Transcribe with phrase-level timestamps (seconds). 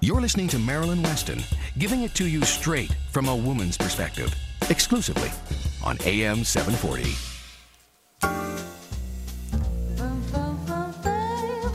[0.00, 1.42] You're listening to Marilyn Weston,
[1.76, 4.32] giving it to you straight from a woman's perspective,
[4.70, 5.28] exclusively
[5.84, 7.16] on AM 740.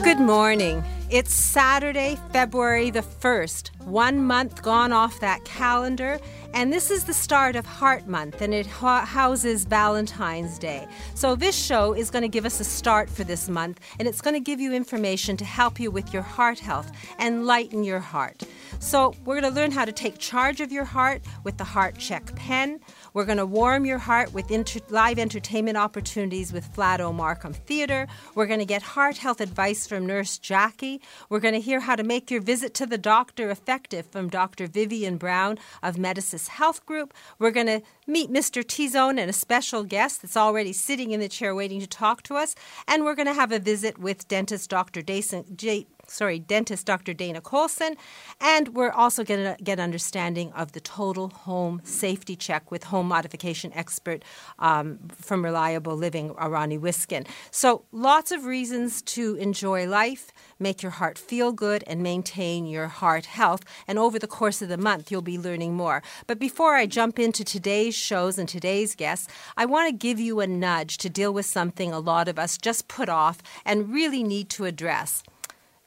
[0.02, 0.86] Good morning.
[1.10, 6.18] It's Saturday, February the 1st, one month gone off that calendar,
[6.54, 10.88] and this is the start of Heart Month, and it ho- houses Valentine's Day.
[11.16, 14.22] So, this show is going to give us a start for this month, and it's
[14.22, 18.00] going to give you information to help you with your heart health and lighten your
[18.00, 18.44] heart.
[18.80, 21.98] So, we're going to learn how to take charge of your heart with the Heart
[21.98, 22.80] Check pen.
[23.14, 27.54] We're going to warm your heart with inter- live entertainment opportunities with Flat Flato Markham
[27.54, 28.08] Theatre.
[28.36, 31.02] We're going to get heart health advice from Nurse Jackie.
[31.30, 34.68] We're going to hear how to make your visit to the doctor effective from Dr.
[34.68, 37.14] Vivian Brown of Medisys Health Group.
[37.40, 38.68] We're going to meet Mr.
[38.68, 42.22] T Zone and a special guest that's already sitting in the chair waiting to talk
[42.24, 42.54] to us.
[42.88, 45.02] And we're going to have a visit with dentist Dr.
[45.02, 47.14] Jason, J- sorry, dentist Dr.
[47.14, 47.96] Dana Colson.
[48.42, 53.08] And we're also going to get understanding of the total home safety check with home
[53.08, 54.24] modification expert
[54.60, 57.26] um, from Reliable Living, Ronnie Wiskin.
[57.52, 62.88] So lots of reasons to enjoy life, make your heart feel good, and maintain your
[62.88, 63.64] heart health.
[63.88, 66.04] And over the course of the month, you'll be learning more.
[66.28, 69.28] But before I jump into today's shows and today's guests,
[69.58, 72.58] I want to give you a nudge to deal with something a lot of us
[72.58, 75.24] just put off and really need to address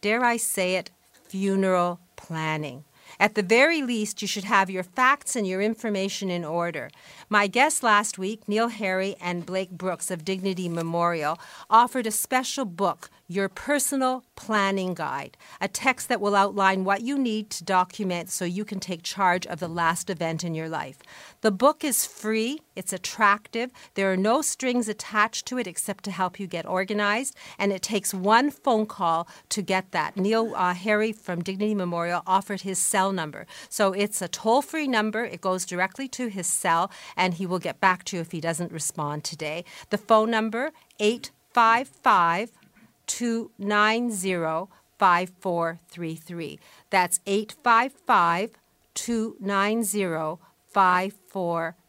[0.07, 0.93] dare I say it,
[1.29, 2.85] funeral planning.
[3.19, 6.91] At the very least, you should have your facts and your information in order.
[7.29, 12.65] My guests last week, Neil Harry and Blake Brooks of Dignity Memorial, offered a special
[12.65, 18.31] book, Your Personal Planning Guide, a text that will outline what you need to document
[18.31, 20.98] so you can take charge of the last event in your life.
[21.41, 26.12] The book is free, it's attractive, there are no strings attached to it except to
[26.12, 30.16] help you get organized, and it takes one phone call to get that.
[30.16, 33.44] Neil uh, Harry from Dignity Memorial offered his cell number.
[33.69, 37.59] So it's a toll free number, it goes directly to his cell and he will
[37.59, 39.65] get back to you if he doesn't respond today.
[39.91, 40.70] The phone number
[41.00, 42.53] 855
[43.06, 44.69] 290
[44.99, 46.59] 5433.
[46.91, 48.50] That's 855
[48.94, 51.85] 290 5433.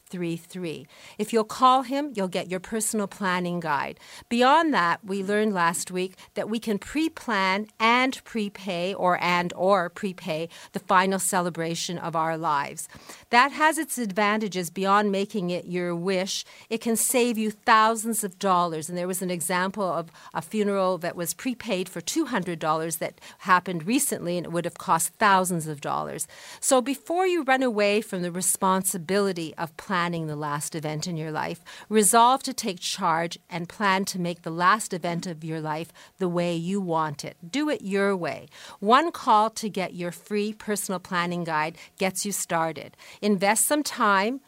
[1.17, 3.99] If you'll call him, you'll get your personal planning guide.
[4.29, 5.27] Beyond that, we mm.
[5.27, 11.19] learned last week that we can pre-plan and prepay or and or prepay the final
[11.19, 12.87] celebration of our lives.
[13.29, 16.45] That has its advantages beyond making it your wish.
[16.69, 18.87] It can save you thousands of dollars.
[18.89, 23.85] And there was an example of a funeral that was prepaid for $200 that happened
[23.85, 26.27] recently and it would have cost thousands of dollars.
[26.59, 29.96] So before you run away from the responsibility of planning
[30.27, 34.51] the last event in your life, resolve to take charge and plan to make the
[34.51, 37.37] last event of your life the way you want it.
[37.49, 38.47] Do it your way.
[38.79, 42.95] One call to get your free personal planning guide gets you started.
[43.21, 44.41] Invest some time,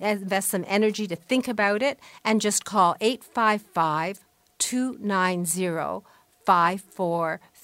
[0.00, 4.20] invest some energy to think about it, and just call 855
[4.58, 6.02] 290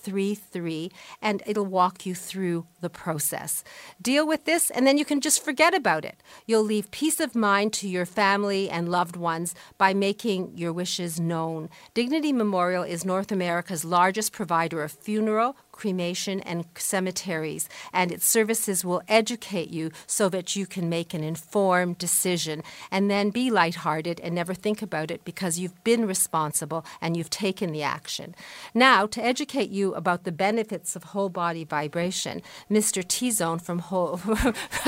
[0.02, 0.90] 5433
[1.20, 3.62] and it'll walk you through the process.
[4.00, 6.22] Deal with this and then you can just forget about it.
[6.46, 11.20] You'll leave peace of mind to your family and loved ones by making your wishes
[11.20, 11.68] known.
[11.94, 18.84] Dignity Memorial is North America's largest provider of funeral, cremation, and cemeteries, and its services
[18.84, 24.20] will educate you so that you can make an informed decision and then be lighthearted
[24.20, 28.34] and never think about it because you've been responsible and you've taken the action.
[28.74, 33.06] Now, to educate you about the benefits of whole body vibration, Mr.
[33.06, 34.16] T Zone from Whole,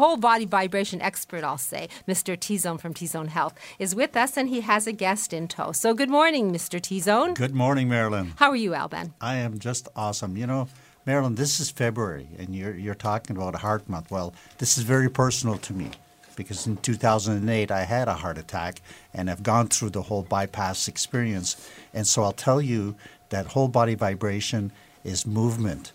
[0.00, 2.38] whole Body Vibration expert, I'll say, Mr.
[2.38, 5.48] T Zone from T Zone Health, is with us and he has a guest in
[5.48, 5.72] tow.
[5.72, 6.80] So, good morning, Mr.
[6.80, 7.34] T Zone.
[7.34, 8.34] Good morning, Marilyn.
[8.36, 9.14] How are you, Alban?
[9.20, 10.19] I am just awesome.
[10.22, 10.68] You know,
[11.06, 14.10] Marilyn, this is February, and you're you're talking about a Heart Month.
[14.10, 15.90] Well, this is very personal to me
[16.36, 18.80] because in 2008 I had a heart attack,
[19.14, 21.56] and I've gone through the whole bypass experience.
[21.94, 22.96] And so I'll tell you
[23.30, 24.72] that whole body vibration
[25.04, 25.92] is movement.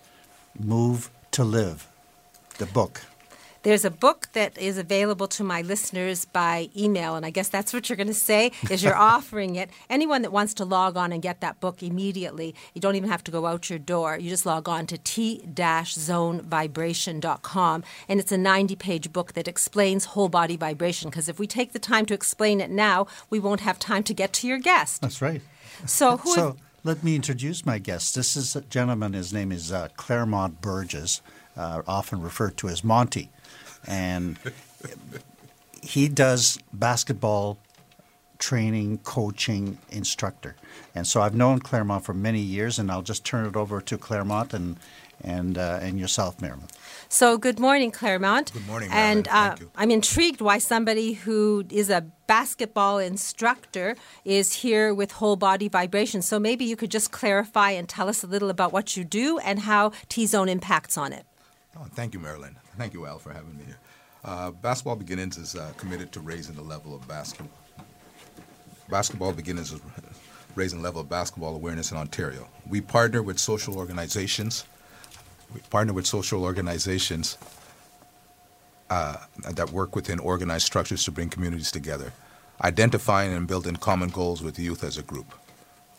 [0.59, 1.87] Move to live.
[2.57, 3.01] The book.
[3.65, 7.73] There's a book that is available to my listeners by email, and I guess that's
[7.73, 9.71] what you're going to say is you're offering it.
[9.89, 13.23] Anyone that wants to log on and get that book immediately, you don't even have
[13.23, 14.19] to go out your door.
[14.19, 20.57] You just log on to t-zonevibration.com, and it's a 90-page book that explains whole body
[20.57, 21.09] vibration.
[21.09, 24.13] Because if we take the time to explain it now, we won't have time to
[24.13, 25.01] get to your guest.
[25.01, 25.41] That's right.
[25.87, 26.35] So who?
[26.35, 28.13] So let me introduce my guest.
[28.13, 29.13] This is a gentleman.
[29.13, 31.23] His name is uh, Claremont Burgess,
[31.57, 33.29] uh, often referred to as Monty,
[33.87, 34.37] and
[35.81, 37.57] he does basketball
[38.37, 40.55] training, coaching, instructor.
[40.93, 43.97] And so I've known Claremont for many years, and I'll just turn it over to
[43.97, 44.77] Claremont and
[45.23, 46.67] and uh, and yourself, Marilyn.
[47.07, 48.51] So, good morning, Claremont.
[48.51, 49.71] Good morning, And uh, Thank you.
[49.75, 56.21] I'm intrigued why somebody who is a basketball instructor is here with whole body vibration.
[56.21, 59.37] So, maybe you could just clarify and tell us a little about what you do
[59.39, 61.25] and how T Zone impacts on it.
[61.77, 62.55] Oh, thank you, Marilyn.
[62.77, 63.77] Thank you, Al, for having me here.
[64.23, 67.49] Uh, Basketball Beginnings is uh, committed to raising the level of basketball.
[68.89, 69.81] Basketball Beginnings is
[70.55, 72.47] raising the level of basketball awareness in Ontario.
[72.67, 74.65] We partner with social organizations.
[75.53, 77.37] We partner with social organizations
[78.89, 79.17] uh,
[79.51, 82.13] that work within organized structures to bring communities together,
[82.63, 85.33] identifying and building common goals with youth as a group.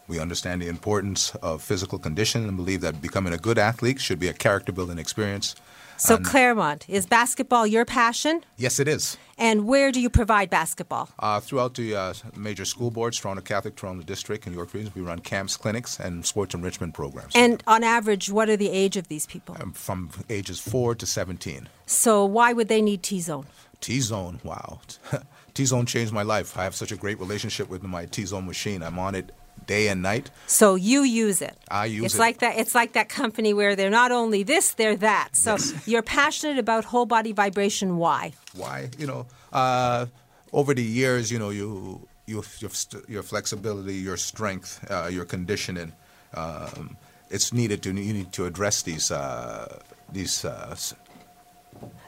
[0.08, 4.20] We understand the importance of physical condition and believe that becoming a good athlete should
[4.20, 5.56] be a character building experience.
[5.98, 8.44] So, And- Claremont, is basketball your passion?
[8.56, 9.16] Yes, it is.
[9.38, 11.08] And where do you provide basketball?
[11.18, 15.02] Uh, throughout the uh, major school boards, Toronto Catholic, Toronto District, and York Region, we
[15.02, 17.32] run camps, clinics, and sports enrichment programs.
[17.34, 19.56] And on average, what are the age of these people?
[19.60, 21.68] Um, from ages 4 to 17.
[21.86, 23.46] So, why would they need T Zone?
[23.80, 24.80] T Zone, wow.
[25.54, 26.56] T Zone changed my life.
[26.58, 28.82] I have such a great relationship with my T Zone machine.
[28.82, 29.32] I'm on it
[29.66, 30.30] day and night.
[30.46, 31.56] So you use it.
[31.70, 32.18] I use it's it.
[32.18, 32.56] like that.
[32.56, 35.30] It's like that company where they're not only this, they're that.
[35.32, 35.72] So Yes.
[35.88, 37.96] you're passionate about whole body vibration.
[37.98, 38.32] Why?
[38.54, 38.90] Why?
[38.98, 40.06] You know, uh,
[40.52, 42.70] over the years, you know, you, you your,
[43.08, 45.92] your flexibility, your strength, uh, your conditioning,
[46.34, 46.96] um,
[47.30, 49.80] it's needed to you need to address these uh,
[50.12, 50.76] these uh,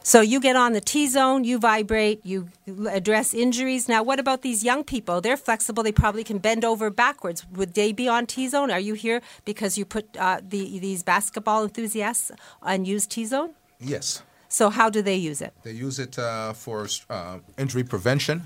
[0.09, 2.49] So you get on the T zone, you vibrate, you
[2.89, 3.91] address injuries.
[3.91, 5.21] Now, what about these young people?
[5.21, 5.83] They're flexible.
[5.83, 7.45] They probably can bend over backwards.
[7.53, 8.71] Would they be on T zone?
[8.71, 12.33] Are you here because you put uh, the, these basketball enthusiasts
[12.63, 13.51] and use T zone?
[13.81, 14.23] yes.
[14.49, 15.53] So how do they use it?
[15.63, 18.45] They use it uh, for uh, injury prevention,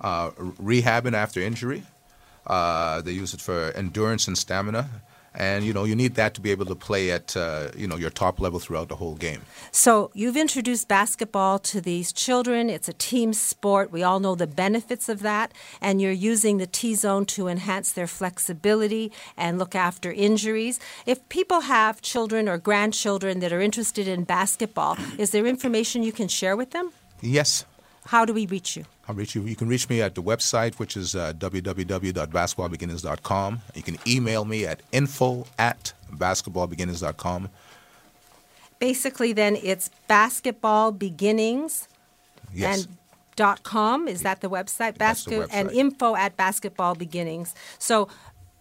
[0.00, 1.82] uh, rehabbing after injury.
[2.46, 4.88] Uh, they use it for endurance and stamina,
[5.34, 7.96] and you know you need that to be able to play at uh, you know
[7.96, 9.42] your top level throughout the whole game.
[9.72, 12.70] So you've introduced basketball to these children.
[12.70, 13.90] It's a team sport.
[13.90, 15.52] We all know the benefits of that.
[15.80, 20.80] And you're using the T zone to enhance their flexibility and look after injuries.
[21.06, 26.12] If people have children or grandchildren that are interested in basketball, is there information you
[26.12, 26.92] can share with them?
[27.20, 27.64] Yes,
[28.06, 28.84] How do we reach you?
[29.08, 29.42] I'll reach you.
[29.42, 33.60] You can reach me at the website, which is uh, www.basketballbeginners.com.
[33.74, 37.48] You can email me at info at basketballbeginners.com.
[38.78, 41.88] Basically, then it's basketball beginnings
[42.52, 42.84] Yes.
[42.86, 42.96] and
[43.36, 48.06] dot com is that the website That's the Basket- and info at basketball beginnings so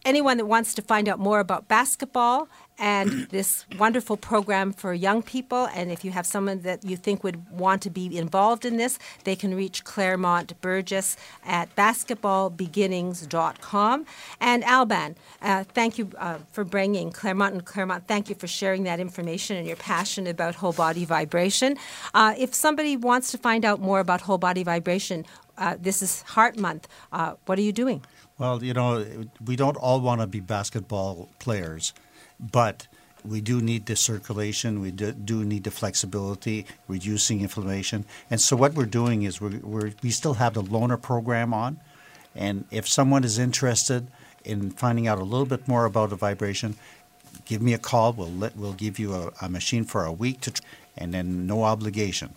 [0.03, 2.47] anyone that wants to find out more about basketball
[2.77, 5.67] and this wonderful program for young people.
[5.73, 8.99] And if you have someone that you think would want to be involved in this
[9.23, 14.05] they can reach claremont burgess at basketballbeginnings.com
[14.39, 18.83] and alban uh, thank you uh, for bringing claremont and claremont thank you for sharing
[18.83, 21.77] that information and your passion about whole body vibration.
[22.13, 25.25] Uh, if somebody wants to find out more about whole body vibration
[25.57, 26.88] uh, this is heart month.
[27.12, 28.03] Uh, what are you doing?
[28.39, 29.05] Well, you know,
[29.45, 31.93] we don't all want to be basketball players,
[32.51, 32.88] but
[33.25, 34.81] we do need the circulation.
[34.81, 38.05] We do, do need the flexibility, reducing inflammation.
[38.29, 41.79] And so, what we're doing is we're, we're, we still have the loaner program on.
[42.35, 44.07] And if someone is interested
[44.43, 46.75] in finding out a little bit more about the vibration,
[47.45, 48.13] give me a call.
[48.13, 50.62] We'll, let, we'll give you a, a machine for a week to,
[50.97, 52.33] and then no obligation.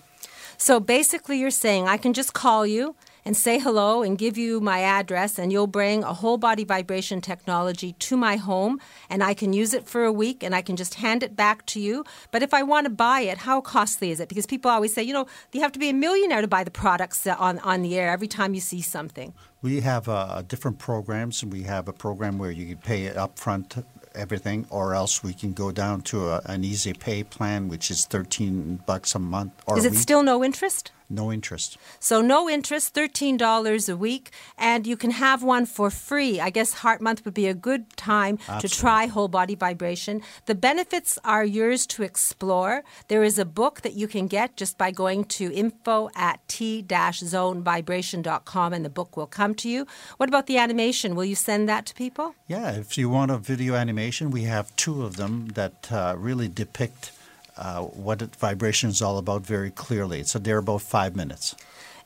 [0.59, 2.95] So basically, you're saying I can just call you
[3.27, 7.21] and say hello and give you my address, and you'll bring a whole body vibration
[7.21, 8.81] technology to my home,
[9.11, 11.67] and I can use it for a week, and I can just hand it back
[11.67, 12.05] to you.
[12.31, 14.29] But if I want to buy it, how costly is it?
[14.29, 16.71] Because people always say, you know, you have to be a millionaire to buy the
[16.71, 19.35] products on, on the air every time you see something.
[19.61, 23.17] We have uh, different programs, and we have a program where you can pay it
[23.17, 27.91] upfront, everything, or else we can go down to a, an easy pay plan, which
[27.91, 30.01] is thirteen bucks a month or Is it week.
[30.01, 30.93] still no interest?
[31.09, 31.79] No interest.
[32.01, 36.41] So no interest, thirteen dollars a week, and you can have one for free.
[36.41, 38.69] I guess Heart Month would be a good time Absolutely.
[38.69, 40.21] to try whole body vibration.
[40.47, 42.83] The benefits are yours to explore.
[43.09, 48.73] There is a book that you can get just by going to info at t-zonevibration.com
[48.73, 49.87] and the book will come to you.
[50.17, 51.15] What about the animation?
[51.15, 52.35] Will you send that to people?
[52.49, 56.49] Yeah, if you want a video animation, we have two of them that uh, really
[56.49, 57.13] depict
[57.57, 60.23] uh, what vibration is all about very clearly.
[60.25, 61.55] So they're about five minutes.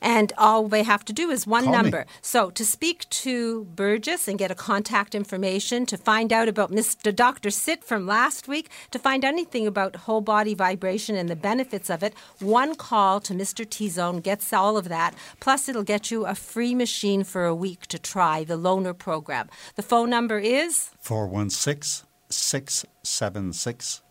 [0.03, 1.77] And all they have to do is one Call me.
[1.77, 2.05] number.
[2.23, 7.15] So to speak to Burgess and get a contact information, to find out about Mr.
[7.15, 7.51] Dr.
[7.51, 12.01] Sit from last week, to find anything about whole body vibration and the benefits of
[12.01, 13.69] it, one call to Mr.
[13.69, 15.13] T Zone gets all of that.
[15.39, 19.49] Plus, it'll get you a free machine for a week to try the loaner program.
[19.75, 24.01] The phone number is 416 676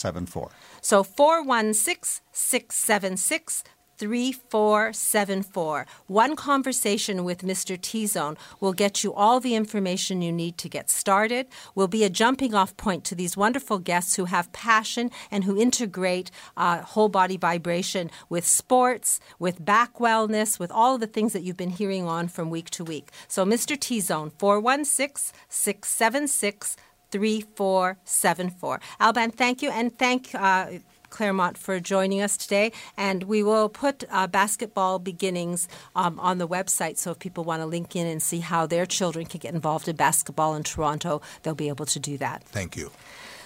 [0.00, 0.50] 3474.
[0.80, 3.64] So 416 676
[3.96, 5.86] 3474.
[6.06, 7.80] One conversation with Mr.
[7.80, 12.04] T Zone will get you all the information you need to get started, will be
[12.04, 16.82] a jumping off point to these wonderful guests who have passion and who integrate uh,
[16.82, 21.70] whole body vibration with sports, with back wellness, with all the things that you've been
[21.70, 23.10] hearing on from week to week.
[23.28, 23.78] So, Mr.
[23.78, 26.76] T Zone, 416 676
[27.14, 28.80] 3474.
[28.98, 30.66] Alban, thank you, and thank uh,
[31.10, 32.72] Claremont for joining us today.
[32.96, 37.62] And we will put uh, basketball beginnings um, on the website, so if people want
[37.62, 41.22] to link in and see how their children can get involved in basketball in Toronto,
[41.42, 42.42] they'll be able to do that.
[42.42, 42.90] Thank you.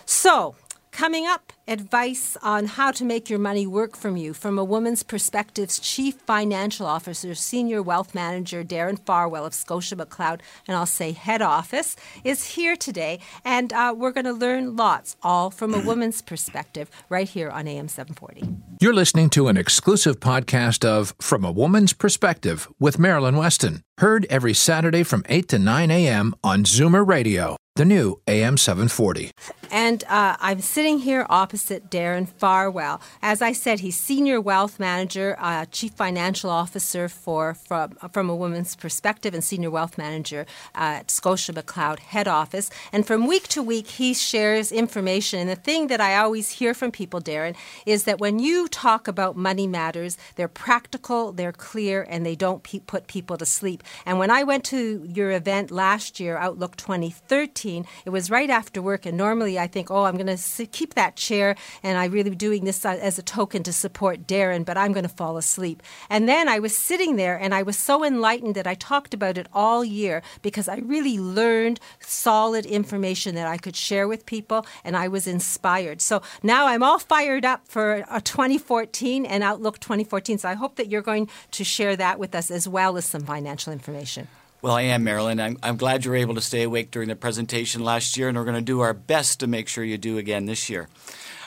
[0.06, 0.54] So,
[0.90, 5.02] coming up, advice on how to make your money work from you from a woman's
[5.02, 11.12] perspective's Chief Financial Officer, Senior Wealth Manager Darren Farwell of Scotia McLeod, and I'll say
[11.12, 13.20] head office, is here today.
[13.44, 17.68] And uh, we're going to learn lots, all from a woman's perspective, right here on
[17.68, 18.48] AM 740.
[18.80, 23.82] You're listening to an exclusive podcast of From a Woman's Perspective with Marilyn Weston.
[23.98, 26.34] Heard every Saturday from 8 to 9 a.m.
[26.44, 29.30] on Zoomer Radio, the new AM 740.
[29.70, 33.00] And uh, I'm sitting here opposite Darren Farwell.
[33.22, 38.34] As I said, he's Senior Wealth Manager, uh, Chief Financial Officer for from, from a
[38.34, 42.70] Woman's Perspective, and Senior Wealth Manager uh, at Scotia McLeod Head Office.
[42.92, 45.40] And from week to week, he shares information.
[45.40, 47.54] And the thing that I always hear from people, Darren,
[47.86, 52.62] is that when you talk about money matters, they're practical, they're clear, and they don't
[52.62, 53.84] pe- put people to sleep.
[54.04, 57.67] And when I went to your event last year, Outlook 2013,
[58.04, 59.06] it was right after work.
[59.06, 62.64] And normally I think, oh, I'm going to keep that chair, and I'm really doing
[62.64, 65.82] this uh, as a token to support Darren, but I'm going to fall asleep.
[66.08, 69.38] And then I was sitting there, and I was so enlightened that I talked about
[69.38, 74.66] it all year because I really learned solid information that I could share with people,
[74.84, 76.00] and I was inspired.
[76.00, 80.38] So now I'm all fired up for uh, 2014 and Outlook 2014.
[80.38, 83.22] So I hope that you're going to share that with us as well as some
[83.22, 84.28] financial information.
[84.60, 85.38] Well, I am, Marilyn.
[85.38, 88.36] I'm, I'm glad you were able to stay awake during the presentation last year, and
[88.36, 90.88] we're going to do our best to make sure you do again this year.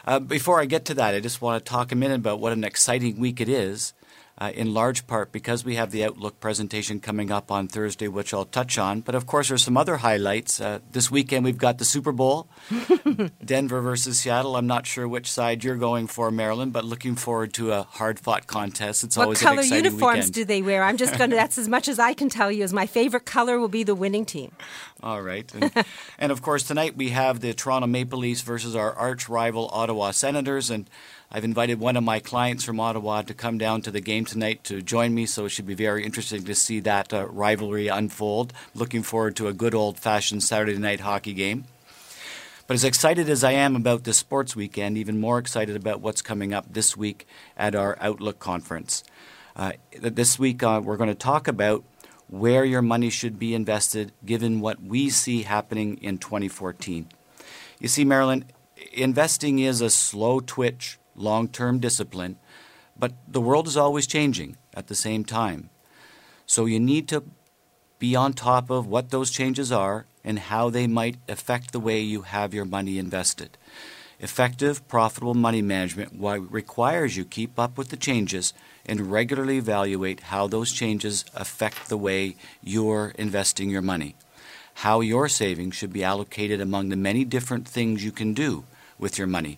[0.05, 2.53] Uh, before I get to that, I just want to talk a minute about what
[2.53, 3.93] an exciting week it is,
[4.41, 8.33] uh, in large part because we have the Outlook presentation coming up on Thursday, which
[8.33, 9.01] I'll touch on.
[9.01, 10.59] But of course, there's some other highlights.
[10.59, 12.47] Uh, this weekend, we've got the Super Bowl,
[13.45, 14.55] Denver versus Seattle.
[14.55, 18.19] I'm not sure which side you're going for, Marilyn, but looking forward to a hard
[18.19, 19.03] fought contest.
[19.03, 20.33] It's what always color an exciting weekend What color uniforms weekend.
[20.33, 20.83] do they wear?
[20.83, 23.25] I'm just going to, that's as much as I can tell you, is my favorite
[23.25, 24.51] color will be the winning team.
[25.03, 25.53] All right.
[25.53, 25.85] And,
[26.17, 30.09] and of course, tonight we have the Toronto Maple Leafs versus our arch rival Ottawa
[30.09, 30.71] Senators.
[30.71, 30.89] And
[31.33, 34.65] I've invited one of my clients from Ottawa to come down to the game tonight
[34.65, 38.51] to join me, so it should be very interesting to see that uh, rivalry unfold.
[38.75, 41.63] Looking forward to a good old fashioned Saturday night hockey game.
[42.67, 46.21] But as excited as I am about this sports weekend, even more excited about what's
[46.21, 49.01] coming up this week at our Outlook conference.
[49.55, 49.71] Uh,
[50.01, 51.85] this week, uh, we're going to talk about
[52.27, 57.07] where your money should be invested given what we see happening in 2014.
[57.79, 58.45] You see, Marilyn,
[58.93, 62.37] investing is a slow twitch, long term discipline,
[62.97, 65.69] but the world is always changing at the same time.
[66.45, 67.23] So you need to
[67.99, 71.99] be on top of what those changes are and how they might affect the way
[71.99, 73.57] you have your money invested.
[74.19, 76.11] Effective, profitable money management
[76.51, 78.53] requires you keep up with the changes
[78.85, 84.15] and regularly evaluate how those changes affect the way you're investing your money.
[84.75, 88.63] How your savings should be allocated among the many different things you can do
[88.99, 89.57] with your money.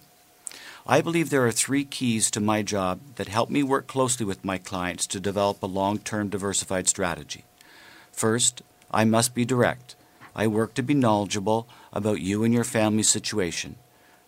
[0.85, 4.43] I believe there are three keys to my job that help me work closely with
[4.43, 7.45] my clients to develop a long term diversified strategy.
[8.11, 8.61] First,
[8.91, 9.95] I must be direct.
[10.35, 13.77] I work to be knowledgeable about you and your family's situation.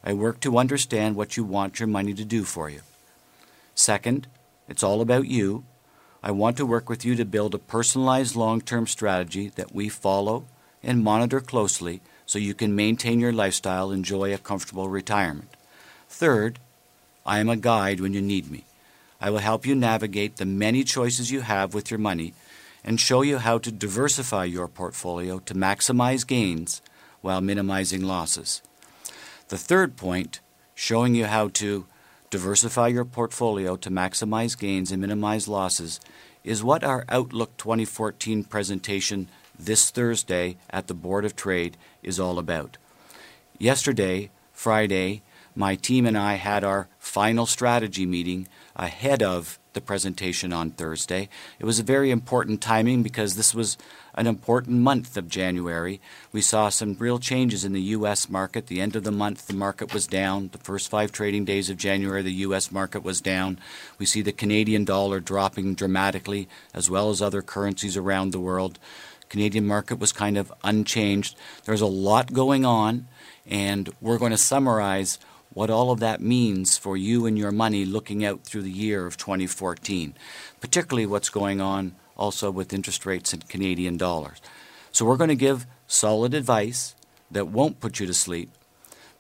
[0.01, 2.81] I work to understand what you want your money to do for you.
[3.73, 4.27] Second,
[4.67, 5.63] It's all about you.
[6.23, 9.89] I want to work with you to build a personalized long term strategy that we
[9.89, 10.45] follow
[10.81, 15.54] and monitor closely so you can maintain your lifestyle, and enjoy a comfortable retirement.
[16.17, 16.59] Third,
[17.25, 18.63] I am a guide when you need me.
[19.19, 22.33] I will help you navigate the many choices you have with your money
[22.85, 26.81] and show you how to diversify your portfolio to maximize gains
[27.19, 28.61] while minimizing losses.
[29.49, 30.39] The third point,
[30.73, 31.85] showing you how to
[32.29, 35.99] diversify your portfolio to maximize gains and minimize losses,
[36.45, 39.27] is what our Outlook 2014 presentation
[39.59, 42.77] this Thursday at the Board of Trade is all about.
[43.59, 45.21] Yesterday, Friday,
[45.55, 51.29] my team and I had our final strategy meeting ahead of the presentation on Thursday.
[51.59, 53.77] It was a very important timing because this was
[54.15, 55.99] an important month of January.
[56.31, 58.29] We saw some real changes in the U.S.
[58.29, 58.67] market.
[58.67, 60.49] The end of the month, the market was down.
[60.53, 62.71] The first five trading days of January, the U.S.
[62.71, 63.59] market was down.
[63.99, 68.79] We see the Canadian dollar dropping dramatically, as well as other currencies around the world.
[69.29, 71.35] Canadian market was kind of unchanged.
[71.65, 73.07] There's a lot going on,
[73.45, 75.19] and we're going to summarize
[75.55, 79.07] what all of that means for you and your money looking out through the year
[79.07, 80.13] of 2014,
[80.59, 84.41] particularly what's going on also with interest rates and Canadian dollars.
[84.91, 86.93] So we're going to give solid advice
[87.31, 88.51] that won't put you to sleep.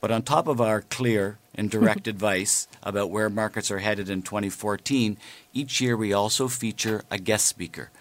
[0.01, 4.21] But on top of our clear and direct advice about where markets are headed in
[4.21, 5.17] 2014,
[5.53, 7.91] each year we also feature a guest speaker.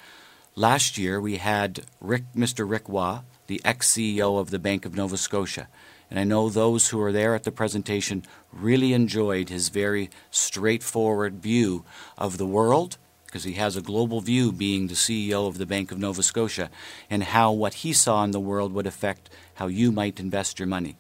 [0.57, 2.69] Last year we had Rick, Mr.
[2.69, 5.69] Rick Waugh, the ex CEO of the Bank of Nova Scotia.
[6.15, 11.43] And I know those who were there at the presentation really enjoyed his very straightforward
[11.43, 11.85] view
[12.17, 15.91] of the world, because he has a global view being the CEO of the Bank
[15.91, 16.71] of Nova Scotia,
[17.11, 20.69] and how what he saw in the world would affect how you might invest your
[20.69, 20.97] money.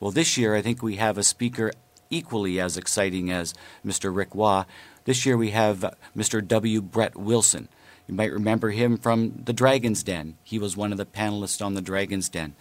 [0.00, 1.70] Well, this year I think we have a speaker
[2.08, 3.52] equally as exciting as
[3.84, 4.16] Mr.
[4.16, 4.64] Rick Waugh.
[5.04, 6.42] This year we have uh, Mr.
[6.42, 6.80] W.
[6.80, 7.68] Brett Wilson.
[8.08, 10.38] You might remember him from the Dragon's Den.
[10.42, 12.54] He was one of the panelists on the Dragon's Den.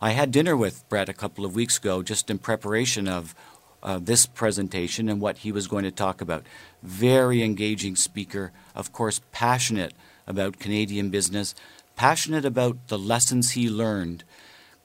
[0.00, 3.34] I had dinner with Brett a couple of weeks ago just in preparation of
[3.82, 6.46] uh, this presentation and what he was going to talk about.
[6.84, 11.52] Very engaging speaker, of course, passionate about Canadian business,
[11.96, 14.22] passionate about the lessons he learned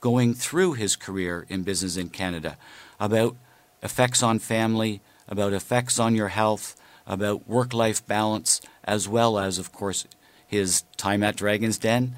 [0.00, 2.56] going through his career in business in Canada,
[2.98, 3.36] about
[3.82, 6.74] effects on family, about effects on your health,
[7.06, 10.06] about work life balance, as well as, of course,
[10.44, 12.16] his time at Dragon's Den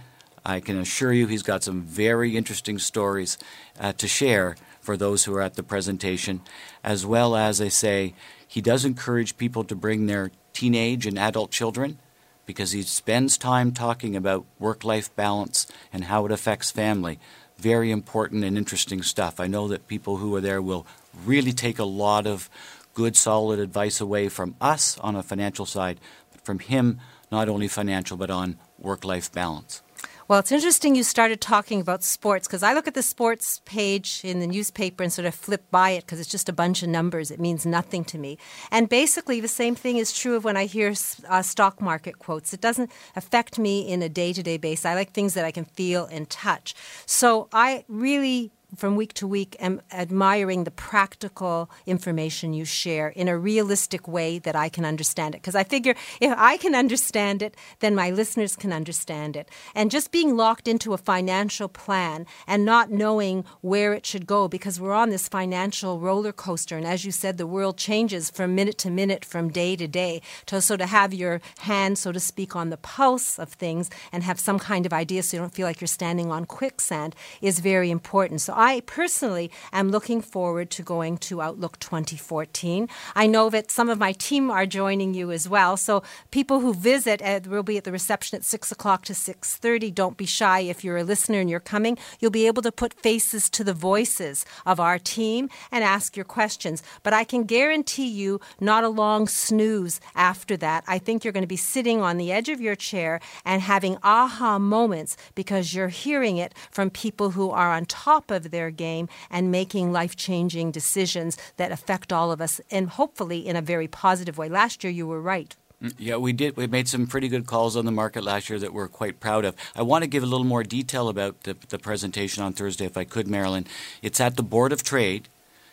[0.48, 3.36] I can assure you he's got some very interesting stories
[3.80, 6.40] uh, to share for those who are at the presentation,
[6.84, 8.14] as well as I say,
[8.46, 11.98] he does encourage people to bring their teenage and adult children
[12.46, 17.18] because he spends time talking about work life balance and how it affects family.
[17.58, 19.40] Very important and interesting stuff.
[19.40, 20.86] I know that people who are there will
[21.24, 22.48] really take a lot of
[22.94, 25.98] good, solid advice away from us on a financial side,
[26.30, 27.00] but from him,
[27.32, 29.82] not only financial, but on work life balance.
[30.28, 34.22] Well, it's interesting you started talking about sports because I look at the sports page
[34.24, 36.88] in the newspaper and sort of flip by it because it's just a bunch of
[36.88, 37.30] numbers.
[37.30, 38.36] It means nothing to me.
[38.72, 40.92] And basically, the same thing is true of when I hear
[41.28, 42.52] uh, stock market quotes.
[42.52, 44.84] It doesn't affect me in a day to day basis.
[44.84, 46.74] I like things that I can feel and touch.
[47.06, 53.28] So I really from week to week am admiring the practical information you share in
[53.28, 55.38] a realistic way that I can understand it.
[55.38, 59.48] Because I figure if I can understand it, then my listeners can understand it.
[59.74, 64.48] And just being locked into a financial plan and not knowing where it should go
[64.48, 66.76] because we're on this financial roller coaster.
[66.76, 70.22] And as you said, the world changes from minute to minute, from day to day.
[70.46, 74.22] To, so to have your hand, so to speak, on the pulse of things and
[74.22, 77.60] have some kind of idea so you don't feel like you're standing on quicksand is
[77.60, 78.40] very important.
[78.40, 82.88] So I personally am looking forward to going to Outlook 2014.
[83.14, 85.76] I know that some of my team are joining you as well.
[85.76, 89.56] So people who visit, uh, we'll be at the reception at six o'clock to six
[89.56, 89.90] thirty.
[89.90, 91.96] Don't be shy if you're a listener and you're coming.
[92.18, 96.24] You'll be able to put faces to the voices of our team and ask your
[96.24, 96.82] questions.
[97.02, 100.84] But I can guarantee you, not a long snooze after that.
[100.86, 103.98] I think you're going to be sitting on the edge of your chair and having
[104.02, 109.08] aha moments because you're hearing it from people who are on top of their game
[109.30, 113.88] and making life changing decisions that affect all of us, and hopefully in a very
[113.88, 114.48] positive way.
[114.48, 115.54] Last year, you were right.
[115.82, 116.56] Mm, yeah, we did.
[116.56, 119.44] We made some pretty good calls on the market last year that we're quite proud
[119.44, 119.54] of.
[119.74, 122.96] I want to give a little more detail about the, the presentation on Thursday, if
[122.96, 123.66] I could, Marilyn.
[124.00, 125.28] It's at the Board of Trade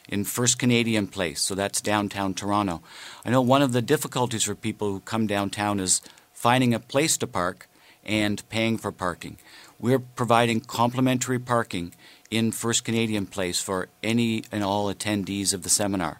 [0.09, 2.81] in First Canadian Place, so that's downtown Toronto.
[3.23, 6.01] I know one of the difficulties for people who come downtown is
[6.33, 7.69] finding a place to park
[8.03, 9.37] and paying for parking.
[9.79, 11.93] We're providing complimentary parking
[12.35, 16.19] in First Canadian Place for any and all attendees of the seminar.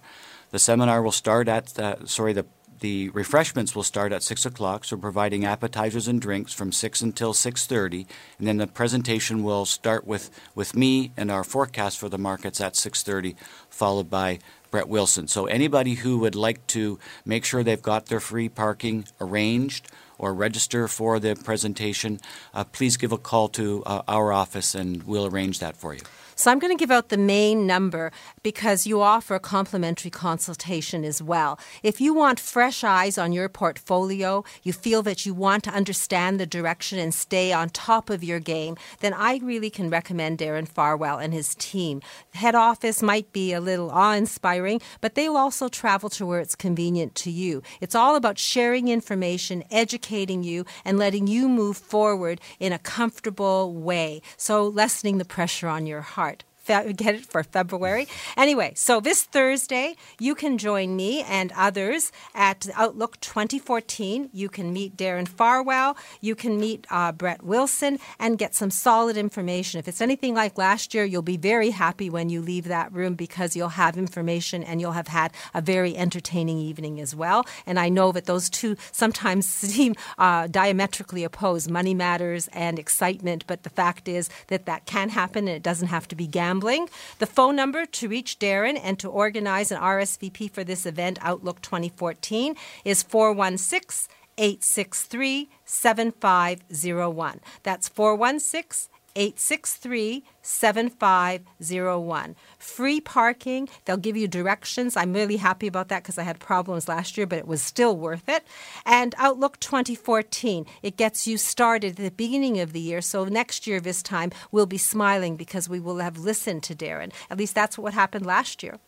[0.51, 2.45] The seminar will start at, uh, sorry, the,
[2.79, 7.33] The refreshments will start at six o'clock, so providing appetizers and drinks from six until
[7.33, 8.05] six thirty,
[8.37, 12.59] and then the presentation will start with, with me and our forecast for the markets
[12.59, 13.35] at six thirty,
[13.69, 15.27] followed by Brett Wilson.
[15.27, 19.87] So anybody who would like to make sure they've got their free parking arranged
[20.23, 22.19] or register for the presentation,
[22.53, 26.01] uh, please give a call to uh, our office and we'll arrange that for you.
[26.35, 31.21] So I'm going to give out the main number because you offer complimentary consultation as
[31.21, 31.59] well.
[31.83, 36.39] If you want fresh eyes on your portfolio, you feel that you want to understand
[36.39, 40.67] the direction and stay on top of your game, then I really can recommend Darren
[40.67, 42.01] Farwell and his team.
[42.33, 46.39] Head office might be a little awe inspiring, but they will also travel to where
[46.39, 47.61] it's convenient to you.
[47.79, 53.73] It's all about sharing information, educating you, and letting you move forward in a comfortable
[53.73, 54.21] way.
[54.37, 56.32] So lessening the pressure on your heart
[56.65, 58.07] get it for February.
[58.37, 64.29] Anyway, so this Thursday, you can join me and others at Outlook 2014.
[64.31, 69.17] You can meet Darren Farwell, you can meet uh, Brett Wilson, and get some solid
[69.17, 69.79] information.
[69.79, 73.15] If it's anything like last year, you'll be very happy when you leave that room
[73.15, 77.45] because you'll have information and you'll have had a very entertaining evening as well.
[77.65, 83.45] And I know that those two sometimes seem uh, diametrically opposed money matters and excitement,
[83.47, 86.87] but the fact is that that can happen and it doesn't have to be gambling.
[87.17, 91.61] The phone number to reach Darren and to organize an RSVP for this event, Outlook
[91.61, 97.39] 2014, is 416 863 7501.
[97.63, 102.35] That's 416 863 7501.
[102.57, 103.69] Free parking.
[103.85, 104.97] They'll give you directions.
[104.97, 107.95] I'm really happy about that because I had problems last year, but it was still
[107.95, 108.45] worth it.
[108.85, 110.65] And Outlook 2014.
[110.81, 113.01] It gets you started at the beginning of the year.
[113.01, 117.11] So next year, this time, we'll be smiling because we will have listened to Darren.
[117.29, 118.79] At least that's what happened last year.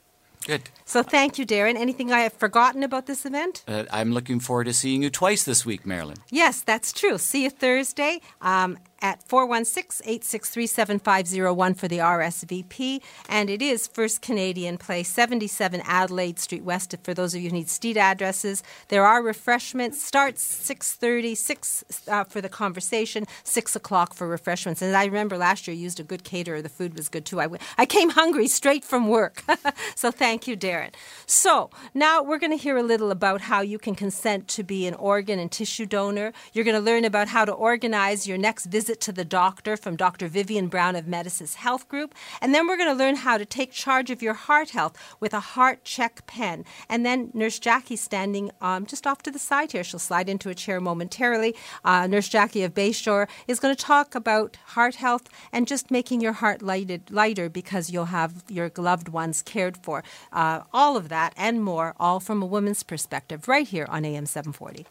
[0.46, 0.70] Good.
[0.86, 1.76] So thank you, Darren.
[1.76, 3.64] Anything I have forgotten about this event?
[3.68, 6.18] Uh, I'm looking forward to seeing you twice this week, Marilyn.
[6.30, 7.18] Yes, that's true.
[7.18, 8.22] See you Thursday.
[8.42, 13.02] Um, at 416 863 7501 for the RSVP.
[13.30, 17.56] And it is First Canadian Place, 77 Adelaide Street West, for those of you who
[17.56, 18.64] need street addresses.
[18.88, 20.02] There are refreshments.
[20.02, 24.82] Starts 6.30, 6 uh, for the conversation, 6 o'clock for refreshments.
[24.82, 26.62] And I remember last year used a good caterer.
[26.62, 27.42] The food was good too.
[27.42, 29.44] I, I came hungry straight from work.
[29.96, 30.94] so thank you, Darren.
[31.26, 34.88] So now we're going to hear a little about how you can consent to be
[34.88, 36.34] an organ and tissue donor.
[36.54, 39.76] You're going to learn about how to organize your next visit visit to the doctor
[39.76, 40.28] from Dr.
[40.28, 42.14] Vivian Brown of Medisys Health Group.
[42.40, 45.34] And then we're going to learn how to take charge of your heart health with
[45.34, 46.66] a heart check pen.
[46.88, 49.84] And then Nurse Jackie standing um, just off to the side here.
[49.84, 51.56] She'll slide into a chair momentarily.
[51.84, 56.22] Uh, Nurse Jackie of Bayshore is going to talk about heart health and just making
[56.22, 60.04] your heart lighted, lighter because you'll have your loved ones cared for.
[60.32, 64.28] Uh, all of that and more, all from a woman's perspective, right here on AM
[64.28, 64.86] 740.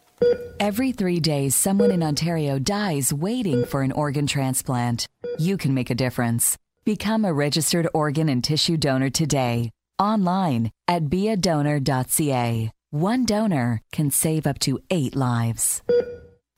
[0.61, 5.07] Every three days, someone in Ontario dies waiting for an organ transplant.
[5.38, 6.57] You can make a difference.
[6.85, 9.70] Become a registered organ and tissue donor today.
[9.98, 12.70] Online at beadonor.ca.
[12.90, 15.83] One donor can save up to eight lives.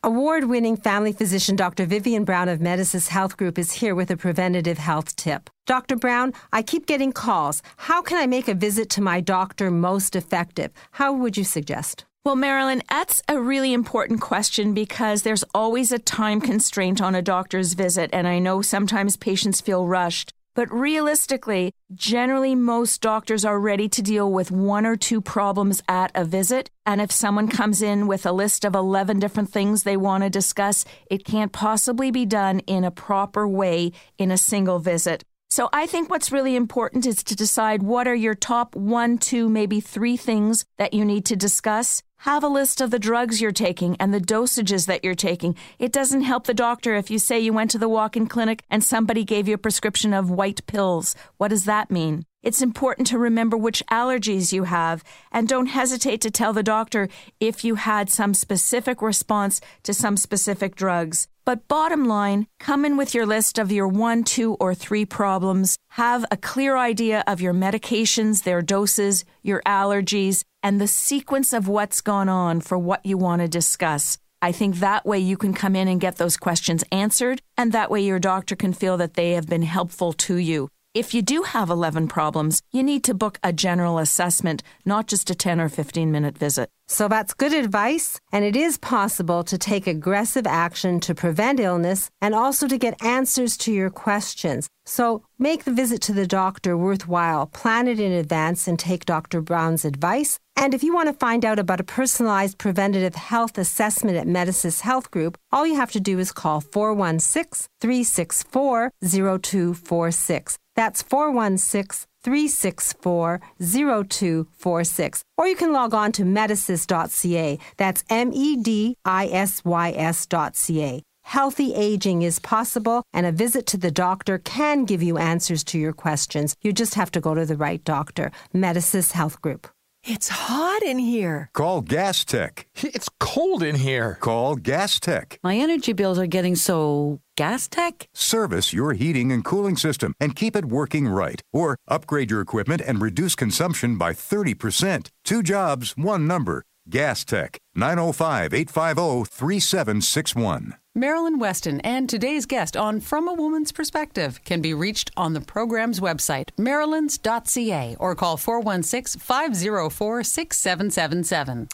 [0.04, 1.84] Award winning family physician Dr.
[1.84, 5.50] Vivian Brown of Medisys Health Group is here with a preventative health tip.
[5.66, 5.96] Dr.
[5.96, 7.60] Brown, I keep getting calls.
[7.76, 10.70] How can I make a visit to my doctor most effective?
[10.92, 12.05] How would you suggest?
[12.26, 17.22] Well, Marilyn, that's a really important question because there's always a time constraint on a
[17.22, 20.32] doctor's visit, and I know sometimes patients feel rushed.
[20.56, 26.10] But realistically, generally, most doctors are ready to deal with one or two problems at
[26.16, 26.68] a visit.
[26.84, 30.28] And if someone comes in with a list of 11 different things they want to
[30.28, 35.22] discuss, it can't possibly be done in a proper way in a single visit.
[35.48, 39.48] So I think what's really important is to decide what are your top one, two,
[39.48, 42.02] maybe three things that you need to discuss.
[42.20, 45.54] Have a list of the drugs you're taking and the dosages that you're taking.
[45.78, 48.64] It doesn't help the doctor if you say you went to the walk in clinic
[48.70, 51.14] and somebody gave you a prescription of white pills.
[51.36, 52.24] What does that mean?
[52.42, 57.08] It's important to remember which allergies you have and don't hesitate to tell the doctor
[57.38, 61.28] if you had some specific response to some specific drugs.
[61.46, 65.78] But bottom line, come in with your list of your one, two, or three problems.
[65.90, 71.68] Have a clear idea of your medications, their doses, your allergies, and the sequence of
[71.68, 74.18] what's gone on for what you want to discuss.
[74.42, 77.92] I think that way you can come in and get those questions answered, and that
[77.92, 80.68] way your doctor can feel that they have been helpful to you.
[80.96, 85.28] If you do have 11 problems, you need to book a general assessment, not just
[85.28, 86.70] a 10 or 15 minute visit.
[86.88, 92.08] So that's good advice, and it is possible to take aggressive action to prevent illness
[92.22, 94.70] and also to get answers to your questions.
[94.86, 99.42] So make the visit to the doctor worthwhile, plan it in advance, and take Dr.
[99.42, 100.38] Brown's advice.
[100.56, 104.80] And if you want to find out about a personalized preventative health assessment at Medisys
[104.80, 110.58] Health Group, all you have to do is call 416 364 0246.
[110.76, 115.22] That's 416 364 0246.
[115.38, 117.58] Or you can log on to medisys.ca.
[117.76, 121.02] That's M E D I S Y S.ca.
[121.22, 125.78] Healthy aging is possible, and a visit to the doctor can give you answers to
[125.78, 126.54] your questions.
[126.62, 128.30] You just have to go to the right doctor.
[128.54, 129.66] Medisys Health Group.
[130.08, 131.50] It's hot in here.
[131.52, 132.68] Call Gas Tech.
[132.76, 134.16] It's cold in here.
[134.20, 135.40] Call Gas Tech.
[135.42, 138.08] My energy bills are getting so gas tech?
[138.14, 141.42] Service your heating and cooling system and keep it working right.
[141.52, 145.10] Or upgrade your equipment and reduce consumption by 30%.
[145.24, 146.62] Two jobs, one number.
[146.88, 150.74] Gas Tech, 905 850 3761.
[150.94, 155.40] Marilyn Weston and today's guest on From a Woman's Perspective can be reached on the
[155.40, 161.68] program's website, marilyns.ca, or call 416 504 6777.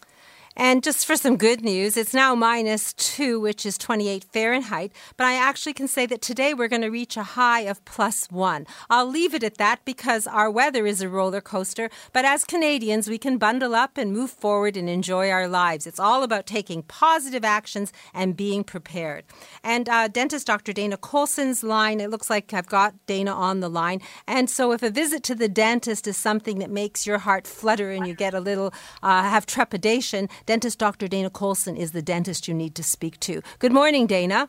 [0.56, 4.92] And just for some good news, it's now minus two, which is 28 Fahrenheit.
[5.16, 8.26] But I actually can say that today we're going to reach a high of plus
[8.30, 8.66] one.
[8.90, 11.90] I'll leave it at that because our weather is a roller coaster.
[12.12, 15.86] But as Canadians, we can bundle up and move forward and enjoy our lives.
[15.86, 19.24] It's all about taking positive actions and being prepared.
[19.64, 20.72] And uh, dentist Dr.
[20.72, 24.00] Dana Colson's line, it looks like I've got Dana on the line.
[24.26, 27.90] And so if a visit to the dentist is something that makes your heart flutter
[27.90, 31.08] and you get a little, uh, have trepidation, Dentist Dr.
[31.08, 33.42] Dana Colson is the dentist you need to speak to.
[33.58, 34.48] Good morning, Dana.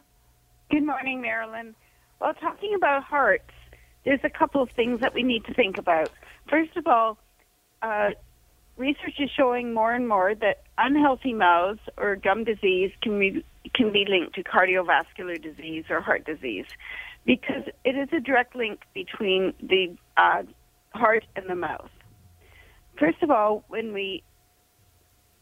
[0.72, 1.76] Good morning, Marilyn.
[2.20, 3.52] Well, talking about hearts,
[4.06, 6.10] there's a couple of things that we need to think about.
[6.50, 7.18] First of all,
[7.82, 8.12] uh,
[8.78, 13.92] research is showing more and more that unhealthy mouths or gum disease can be, can
[13.92, 16.66] be linked to cardiovascular disease or heart disease
[17.26, 20.44] because it is a direct link between the uh,
[20.92, 21.90] heart and the mouth.
[23.00, 24.24] First of all, when we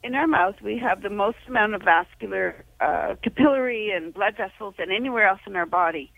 [0.04, 4.76] in our mouth, we have the most amount of vascular uh, capillary and blood vessels
[4.78, 6.12] than anywhere else in our body.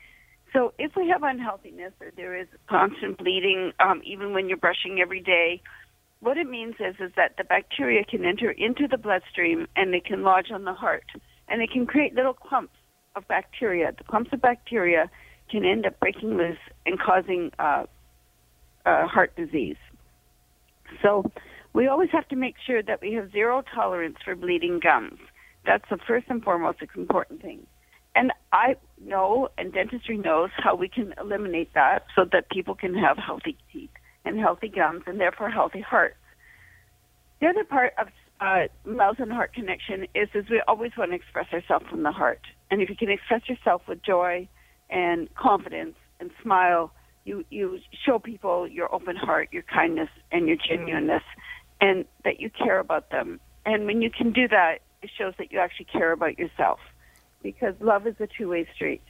[0.54, 5.00] So if we have unhealthiness or there is constant bleeding, um, even when you're brushing
[5.02, 5.62] every day,
[6.20, 10.00] what it means is is that the bacteria can enter into the bloodstream and they
[10.00, 11.06] can lodge on the heart,
[11.50, 12.76] and they can create little clumps
[13.16, 13.92] of bacteria.
[13.98, 15.10] The clumps of bacteria
[15.52, 17.86] can end up breaking loose and causing uh,
[18.86, 19.76] uh, heart disease.
[21.02, 21.30] So
[21.74, 25.20] we always have to make sure that we have zero tolerance for bleeding gums.
[25.66, 27.66] That's the first and foremost important thing.
[28.16, 32.94] And I know, and dentistry knows, how we can eliminate that so that people can
[32.94, 33.90] have healthy teeth
[34.24, 36.16] and healthy gums and therefore healthy hearts.
[37.42, 38.08] The other part of
[38.40, 42.12] uh, mouth and heart connection is, is we always want to express ourselves from the
[42.12, 42.42] heart.
[42.70, 44.48] And if you can express yourself with joy
[44.90, 46.92] and confidence and smile,
[47.26, 51.24] you, you show people your open heart, your kindness, and your genuineness
[51.84, 53.42] and that you care about them.
[53.66, 56.80] And when you can do that, it shows that you actually care about yourself
[57.42, 59.04] because love is a two way street.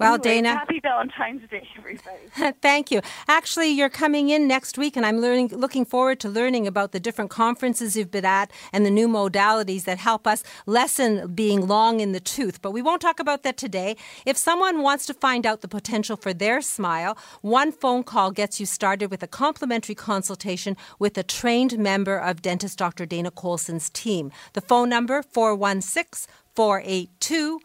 [0.00, 0.48] Well, anyway, Dana.
[0.54, 2.54] Happy Valentine's Day, everybody.
[2.62, 3.02] Thank you.
[3.28, 7.00] Actually, you're coming in next week, and I'm learning, looking forward to learning about the
[7.00, 12.00] different conferences you've been at and the new modalities that help us lessen being long
[12.00, 12.62] in the tooth.
[12.62, 13.94] But we won't talk about that today.
[14.24, 18.58] If someone wants to find out the potential for their smile, one phone call gets
[18.58, 23.04] you started with a complimentary consultation with a trained member of dentist Dr.
[23.04, 24.32] Dana Colson's team.
[24.54, 27.60] The phone number 416 482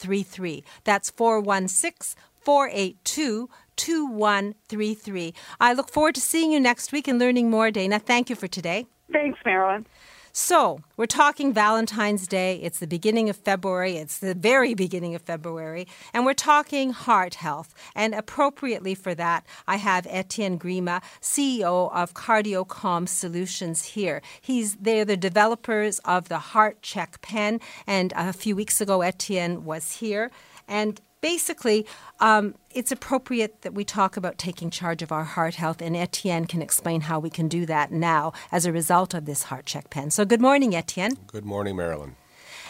[0.00, 0.64] 2133.
[0.84, 5.34] That's 416 482 2133.
[5.60, 7.98] I look forward to seeing you next week and learning more, Dana.
[7.98, 8.86] Thank you for today.
[9.12, 9.86] Thanks, Marilyn.
[10.32, 12.60] So, we're talking Valentine's Day.
[12.62, 13.96] It's the beginning of February.
[13.96, 15.88] It's the very beginning of February.
[16.14, 17.74] And we're talking heart health.
[17.96, 24.22] And appropriately for that, I have Etienne Grima, CEO of CardioComm Solutions here.
[24.40, 27.60] He's They're the developers of the Heart Check pen.
[27.84, 30.30] And a few weeks ago, Etienne was here.
[30.68, 31.86] And basically,
[32.20, 36.46] um, it's appropriate that we talk about taking charge of our heart health, and Etienne
[36.46, 39.90] can explain how we can do that now as a result of this Heart Check
[39.90, 40.10] pen.
[40.10, 41.16] So, good morning, Etienne.
[41.26, 42.16] Good morning, Marilyn.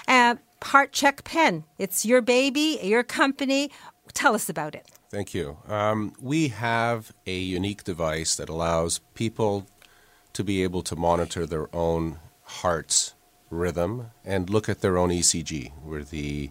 [0.08, 1.64] Uh, heart Check pen.
[1.78, 3.70] It's your baby, your company.
[4.12, 4.88] Tell us about it.
[5.10, 5.58] Thank you.
[5.66, 9.66] Um, we have a unique device that allows people
[10.32, 13.14] to be able to monitor their own heart's
[13.50, 15.72] rhythm and look at their own ECG.
[15.84, 16.50] We're the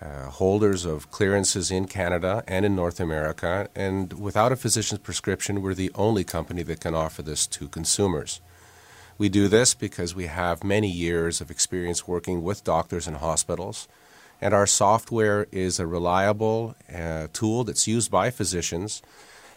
[0.00, 5.60] uh, holders of clearances in Canada and in North America, and without a physician's prescription,
[5.60, 8.40] we're the only company that can offer this to consumers.
[9.18, 13.88] We do this because we have many years of experience working with doctors and hospitals,
[14.40, 19.02] and our software is a reliable uh, tool that's used by physicians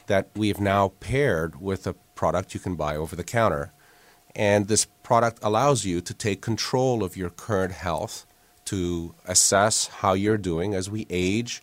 [0.08, 3.71] that we've now paired with a product you can buy over the counter.
[4.36, 8.25] And this product allows you to take control of your current health
[8.65, 11.62] to assess how you're doing as we age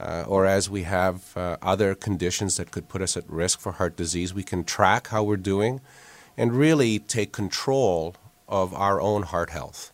[0.00, 3.72] uh, or as we have uh, other conditions that could put us at risk for
[3.72, 4.32] heart disease.
[4.32, 5.80] We can track how we're doing
[6.36, 8.14] and really take control
[8.48, 9.92] of our own heart health.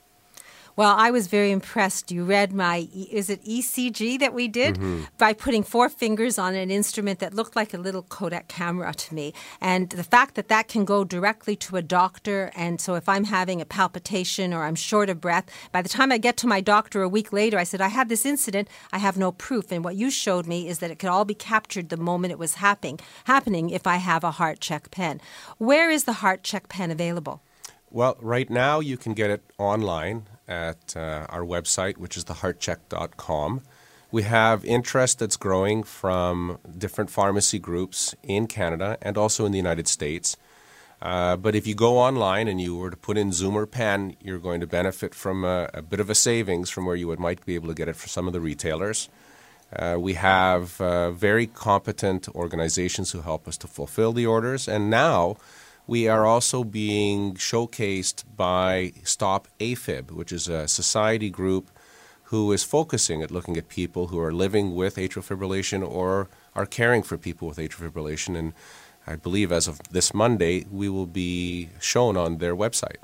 [0.76, 2.10] Well, I was very impressed.
[2.10, 4.74] You read my, is it ECG that we did?
[4.74, 5.04] Mm-hmm.
[5.18, 9.14] By putting four fingers on an instrument that looked like a little Kodak camera to
[9.14, 9.34] me.
[9.60, 12.50] And the fact that that can go directly to a doctor.
[12.56, 16.10] And so if I'm having a palpitation or I'm short of breath, by the time
[16.10, 18.68] I get to my doctor a week later, I said, I had this incident.
[18.92, 19.70] I have no proof.
[19.70, 22.38] And what you showed me is that it could all be captured the moment it
[22.38, 25.20] was happening, happening if I have a heart check pen.
[25.58, 27.42] Where is the heart check pen available?
[27.90, 33.62] Well, right now you can get it online at uh, our website, which is theheartcheck.com.
[34.11, 39.59] We have interest that's growing from different pharmacy groups in Canada and also in the
[39.59, 40.37] United States.
[41.02, 44.38] Uh, but if you go online and you were to put in Zoomer Pen, you're
[44.38, 47.44] going to benefit from a, a bit of a savings from where you would might
[47.44, 49.09] be able to get it for some of the retailers.
[49.74, 54.88] Uh, we have uh, very competent organizations who help us to fulfill the orders, and
[54.88, 55.37] now
[55.87, 61.70] we are also being showcased by Stop AFib, which is a society group
[62.25, 66.66] who is focusing at looking at people who are living with atrial fibrillation or are
[66.66, 68.37] caring for people with atrial fibrillation.
[68.37, 68.55] And
[69.07, 72.97] I believe as of this Monday, we will be shown on their website.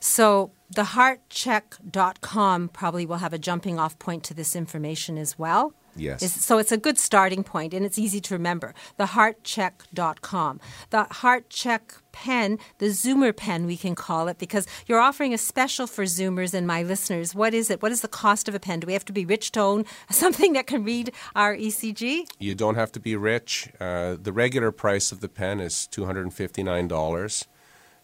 [0.00, 5.72] So theheartcheck.com probably will have a jumping off point to this information as well.
[5.96, 6.44] Yes.
[6.44, 8.74] So it's a good starting point and it's easy to remember.
[8.98, 10.60] Theheartcheck.com.
[10.90, 15.38] The Heart Check pen, the Zoomer pen, we can call it, because you're offering a
[15.38, 17.34] special for Zoomers and my listeners.
[17.34, 17.82] What is it?
[17.82, 18.80] What is the cost of a pen?
[18.80, 22.26] Do we have to be rich to own something that can read our ECG?
[22.38, 23.68] You don't have to be rich.
[23.78, 27.46] Uh, the regular price of the pen is $259.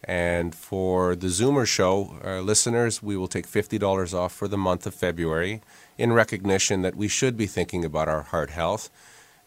[0.04, 4.86] And for the Zoomer show, uh, listeners, we will take $50 off for the month
[4.86, 5.62] of February
[5.98, 8.90] in recognition that we should be thinking about our heart health.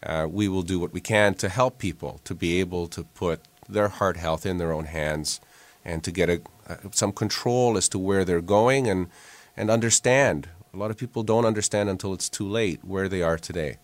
[0.02, 3.40] Uh, we will do what we can to help people to be able to put
[3.68, 5.40] their heart health in their own hands
[5.84, 9.08] and to get a, uh, some control as to where they're going and,
[9.56, 10.48] and understand.
[10.72, 13.78] A lot of people don't understand until it's too late where they are today.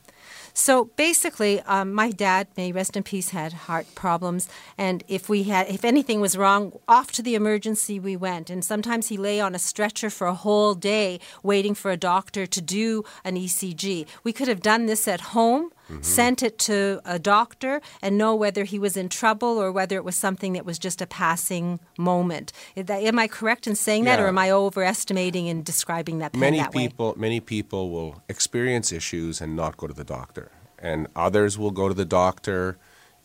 [0.54, 5.44] So basically, um, my dad, may rest in peace, had heart problems, and if we
[5.44, 8.50] had, if anything was wrong, off to the emergency we went.
[8.50, 12.46] And sometimes he lay on a stretcher for a whole day waiting for a doctor
[12.46, 14.06] to do an ECG.
[14.24, 15.70] We could have done this at home.
[15.92, 16.02] Mm-hmm.
[16.02, 20.04] Sent it to a doctor and know whether he was in trouble or whether it
[20.04, 22.52] was something that was just a passing moment.
[22.76, 26.74] Am I correct in saying that, or am I overestimating and describing that many that
[26.74, 26.88] way?
[26.88, 31.70] people many people will experience issues and not go to the doctor and others will
[31.70, 32.76] go to the doctor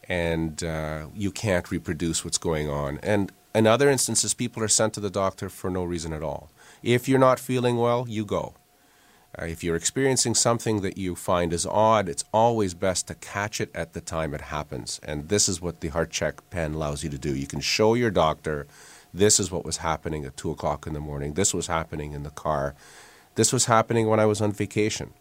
[0.08, 4.94] and uh, you can't reproduce what's going on and in other instances people are sent
[4.94, 6.50] to the doctor for no reason at all
[6.84, 8.54] if you're not feeling well you go
[9.40, 13.60] uh, if you're experiencing something that you find is odd, it's always best to catch
[13.62, 15.00] it at the time it happens.
[15.04, 17.36] And this is what the heart check pen allows you to do.
[17.36, 18.68] You can show your doctor
[19.14, 22.24] this is what was happening at 2 o'clock in the morning, this was happening in
[22.24, 22.76] the car,
[23.36, 25.14] this was happening when I was on vacation.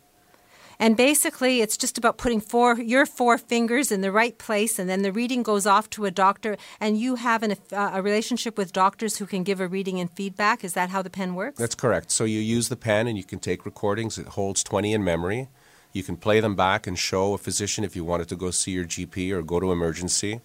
[0.79, 4.89] And basically, it's just about putting four your four fingers in the right place, and
[4.89, 8.59] then the reading goes off to a doctor, and you have an, uh, a relationship
[8.59, 10.65] with doctors who can give a reading and feedback.
[10.65, 11.59] Is that how the pen works?
[11.59, 12.11] That's correct.
[12.11, 14.19] So you use the pen and you can take recordings.
[14.19, 15.49] It holds 20 in memory.
[15.93, 18.73] You can play them back and show a physician if you wanted to go see
[18.73, 20.41] your GP or go to emergency.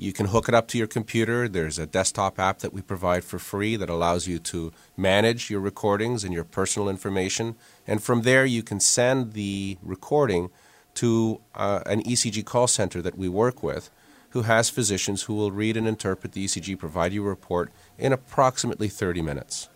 [0.00, 1.46] You can hook it up to your computer.
[1.46, 5.60] There's a desktop app that we provide for free that allows you to manage your
[5.60, 7.54] recordings and your personal information.
[7.86, 10.48] And from there, you can send the recording
[10.94, 13.90] to uh, an ECG call center that we work with
[14.30, 18.12] who has physicians who will read and interpret the ECG, provide you a report in
[18.12, 19.68] approximately 30 minutes.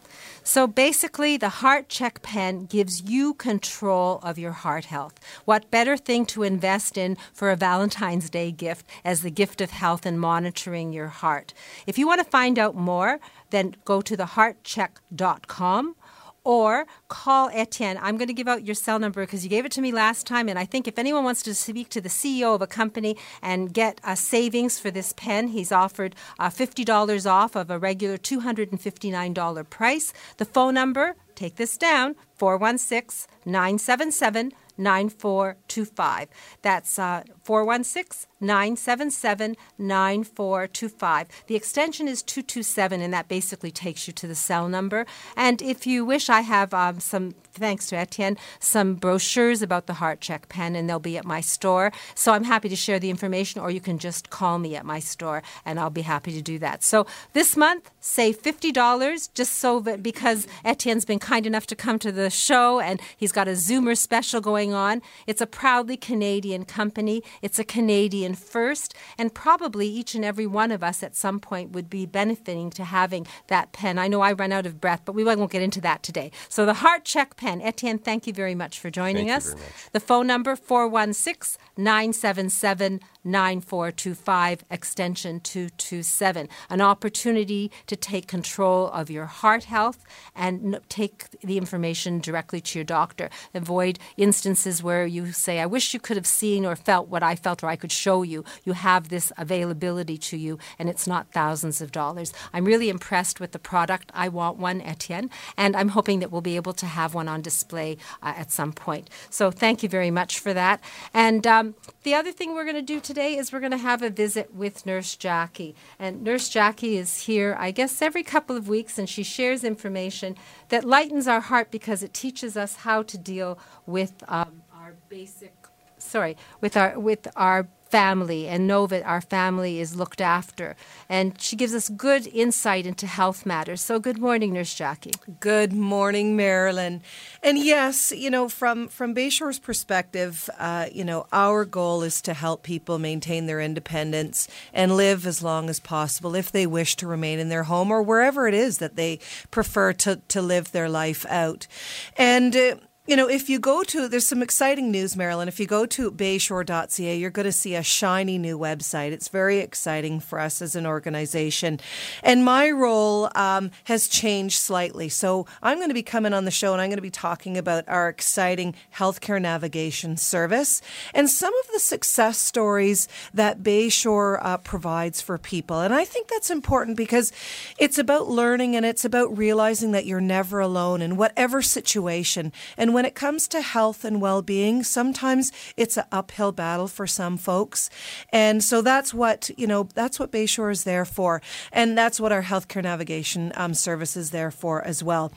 [0.46, 5.14] So basically, the Heart Check pen gives you control of your heart health.
[5.46, 9.70] What better thing to invest in for a Valentine's Day gift as the gift of
[9.70, 11.54] health and monitoring your heart?
[11.87, 15.96] If you want to find out more, then go to theheartcheck.com
[16.44, 17.98] or call Etienne.
[18.00, 20.26] I'm going to give out your cell number because you gave it to me last
[20.26, 20.48] time.
[20.48, 23.72] And I think if anyone wants to speak to the CEO of a company and
[23.72, 29.70] get a savings for this pen, he's offered uh, $50 off of a regular $259
[29.70, 30.12] price.
[30.37, 36.29] The phone number take this down 416 977 9425.
[36.62, 41.28] That's uh, 416 977 9425.
[41.47, 45.07] The extension is 227, and that basically takes you to the cell number.
[45.37, 49.94] And if you wish, I have um, some, thanks to Etienne, some brochures about the
[49.94, 51.92] Heart Check pen, and they'll be at my store.
[52.14, 54.98] So I'm happy to share the information, or you can just call me at my
[54.98, 56.82] store, and I'll be happy to do that.
[56.82, 61.98] So this month, save $50 just so that because Etienne's been kind enough to come
[62.00, 65.00] to the show, and he's got a Zoomer special going on.
[65.26, 70.72] It's a proudly Canadian company, it's a Canadian first, and probably each and every one
[70.72, 73.98] of us at some point would be benefiting to having that pen.
[73.98, 76.30] I know I run out of breath, but we won't get into that today.
[76.48, 77.43] So the Heart Check pen.
[77.45, 79.45] Etienne, thank you very much for joining Thank us.
[79.47, 79.92] you very much.
[79.92, 86.49] The phone number 416 977 9425 extension 227.
[86.68, 92.78] An opportunity to take control of your heart health and take the information directly to
[92.78, 93.30] your doctor.
[93.55, 97.34] Avoid instances where you say, I wish you could have seen or felt what I
[97.34, 98.45] felt, or I could show you.
[98.64, 102.32] You have this availability to you, and it's not thousands of dollars.
[102.53, 104.11] I'm really impressed with the product.
[104.14, 107.34] I want one, Etienne, and I'm hoping that we'll be able to have one on
[107.43, 109.11] display uh, at some point.
[109.30, 110.80] So thank you very much for that.
[111.12, 114.03] And um, the other thing we're going to do today is we're going to have
[114.03, 115.74] a visit with Nurse Jackie.
[115.99, 120.37] And Nurse Jackie is here, I guess, every couple of weeks, and she shares information
[120.68, 125.55] that lightens our heart because it teaches us how to deal with um, our basic,
[125.99, 130.74] sorry, with our with our family and know that our family is looked after.
[131.09, 133.80] And she gives us good insight into health matters.
[133.80, 135.12] So good morning, Nurse Jackie.
[135.38, 137.03] Good morning, Marilyn.
[137.40, 142.34] And yes, you know, from from Bayshore's perspective, uh, you know, our goal is to
[142.34, 147.07] help people maintain their independence and live as long as possible if they wish to
[147.07, 149.20] remain in their home or wherever it is that they
[149.53, 151.68] prefer to to live their life out.
[152.16, 152.74] And uh,
[153.07, 155.46] you know, if you go to, there's some exciting news, Marilyn.
[155.46, 159.12] If you go to bayshore.ca, you're going to see a shiny new website.
[159.12, 161.80] It's very exciting for us as an organization.
[162.22, 165.11] And my role um, has changed slightly.
[165.11, 167.59] So I'm going to be coming on the show and I'm going to be talking
[167.59, 170.80] about our exciting healthcare navigation service
[171.12, 175.80] and some of the success stories that Bayshore uh, provides for people.
[175.82, 177.32] And I think that's important because
[177.76, 182.50] it's about learning and it's about realizing that you're never alone in whatever situation.
[182.78, 187.07] And when it comes to health and well being, sometimes it's an uphill battle for
[187.07, 187.90] some folks.
[188.30, 191.42] And so that's what, you know, that's what Bayshore is there for.
[191.72, 195.32] And that's what our healthcare navigation um, service is there for as well.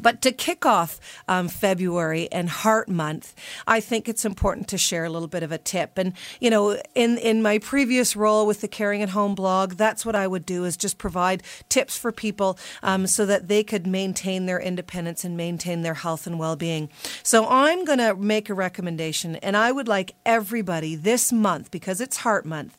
[0.00, 3.34] But to kick off um, February and Heart Month,
[3.66, 5.98] I think it's important to share a little bit of a tip.
[5.98, 10.06] And you know, in in my previous role with the Caring at Home blog, that's
[10.06, 13.86] what I would do is just provide tips for people um, so that they could
[13.86, 16.88] maintain their independence and maintain their health and well being.
[17.22, 22.00] So I'm going to make a recommendation, and I would like everybody this month because
[22.00, 22.78] it's Heart Month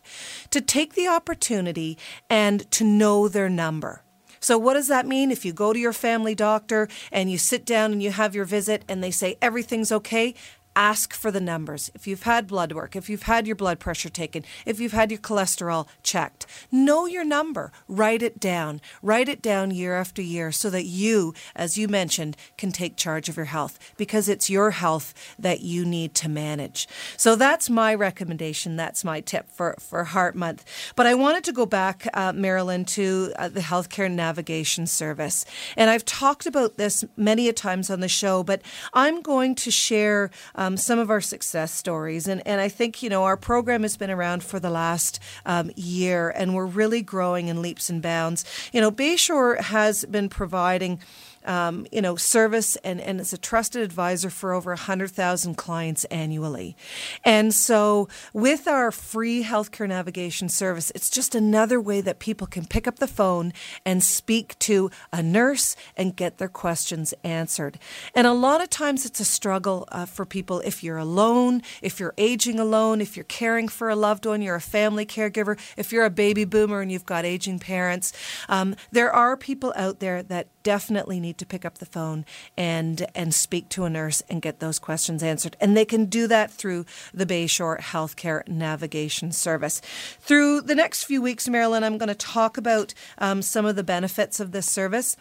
[0.50, 1.98] to take the opportunity
[2.30, 4.02] and to know their number.
[4.44, 5.32] So, what does that mean?
[5.32, 8.44] If you go to your family doctor and you sit down and you have your
[8.44, 10.36] visit and they say everything's okay,
[10.76, 11.92] ask for the numbers.
[11.94, 15.12] If you've had blood work, if you've had your blood pressure taken, if you've had
[15.12, 17.72] your cholesterol checked, know your number.
[17.88, 18.82] Write it down.
[19.02, 23.30] Write it down year after year so that you, as you mentioned, can take charge
[23.30, 26.88] of your health because it's your health that you need to manage.
[27.18, 28.76] So that's my recommendation.
[28.76, 30.66] That's my tip for, for Heart Month.
[30.96, 35.46] But I wanted to go back, uh, Marilyn, to uh, the Healthcare Navigation Service.
[35.78, 38.62] And I've talked about this many a times on the show, but
[38.94, 40.30] I'm going to share
[40.64, 42.28] um, some of our success stories.
[42.28, 45.72] And, and I think, you know, our program has been around for the last um,
[45.76, 48.46] year and we're really growing in leaps and bounds.
[48.72, 51.00] You know, Bayshore has been providing
[51.46, 56.76] um, you know, service and, and is a trusted advisor for over 100,000 clients annually.
[57.24, 62.66] And so, with our free healthcare navigation service, it's just another way that people can
[62.66, 63.54] pick up the phone
[63.86, 67.80] and speak to a nurse and get their questions answered.
[68.16, 72.00] And a lot of times, it's a struggle uh, for people if you're alone, if
[72.00, 75.92] you're aging alone, if you're caring for a loved one, you're a family caregiver, if
[75.92, 78.14] you're a baby boomer and you've got aging parents.
[78.50, 82.26] Um, there are people out there that definitely need to pick up the phone
[82.58, 85.56] and and speak to a nurse and get those questions answered.
[85.62, 89.82] And they can do that through the Bayshore Healthcare Navigation Service.
[90.20, 93.84] Through the next few weeks, Marilyn, I'm going to talk about um, some of the
[93.84, 95.16] benefits of this service.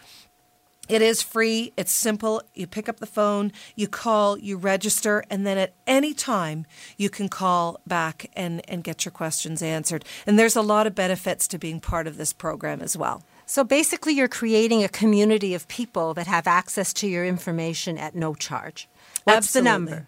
[0.89, 2.41] It is free, it's simple.
[2.53, 6.65] You pick up the phone, you call, you register, and then at any time
[6.97, 10.03] you can call back and, and get your questions answered.
[10.27, 13.23] And there's a lot of benefits to being part of this program as well.
[13.45, 18.15] So basically, you're creating a community of people that have access to your information at
[18.15, 18.87] no charge.
[19.23, 19.61] What's Absolutely.
[19.61, 20.07] the number?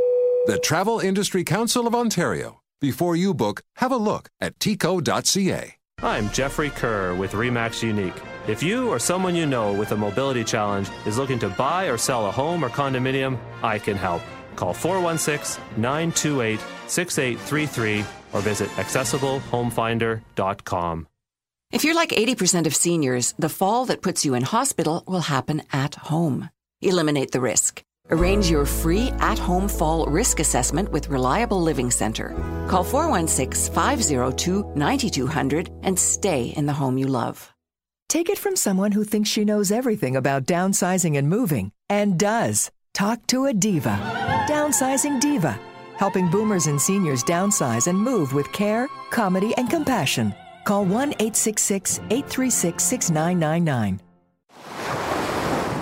[0.48, 2.63] the Travel Industry Council of Ontario.
[2.84, 5.76] Before you book, have a look at tico.ca.
[6.02, 8.22] I'm Jeffrey Kerr with Remax Unique.
[8.46, 11.98] If you or someone you know with a mobility challenge is looking to buy or
[11.98, 14.22] sell a home or condominium, I can help.
[14.58, 18.04] Call 416 928 6833
[18.34, 21.08] or visit accessiblehomefinder.com.
[21.72, 25.62] If you're like 80% of seniors, the fall that puts you in hospital will happen
[25.72, 26.50] at home.
[26.82, 27.86] Eliminate the risk.
[28.12, 32.36] Arrange your free at home fall risk assessment with Reliable Living Center.
[32.68, 37.54] Call 416 502 9200 and stay in the home you love.
[38.10, 42.70] Take it from someone who thinks she knows everything about downsizing and moving and does.
[42.94, 43.98] Talk to a diva.
[44.48, 45.58] Downsizing Diva,
[45.96, 50.36] helping boomers and seniors downsize and move with care, comedy, and compassion.
[50.66, 54.00] Call 1 866 836 6999.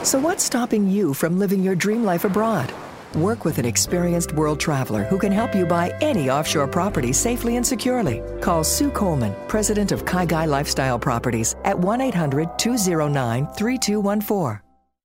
[0.03, 2.73] So, what's stopping you from living your dream life abroad?
[3.13, 7.55] Work with an experienced world traveler who can help you buy any offshore property safely
[7.57, 8.23] and securely.
[8.41, 14.61] Call Sue Coleman, president of Kai Lifestyle Properties, at 1 800 209 3214.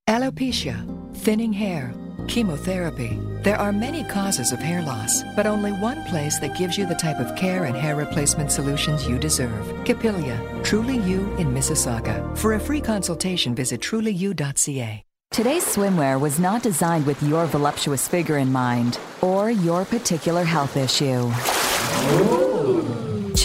[0.09, 1.93] Alopecia, thinning hair,
[2.27, 3.19] chemotherapy.
[3.43, 6.95] There are many causes of hair loss, but only one place that gives you the
[6.95, 9.85] type of care and hair replacement solutions you deserve.
[9.85, 12.37] Capilia, Truly You in Mississauga.
[12.37, 15.03] For a free consultation, visit trulyu.ca.
[15.33, 20.77] Today's swimwear was not designed with your voluptuous figure in mind or your particular health
[20.77, 21.31] issue.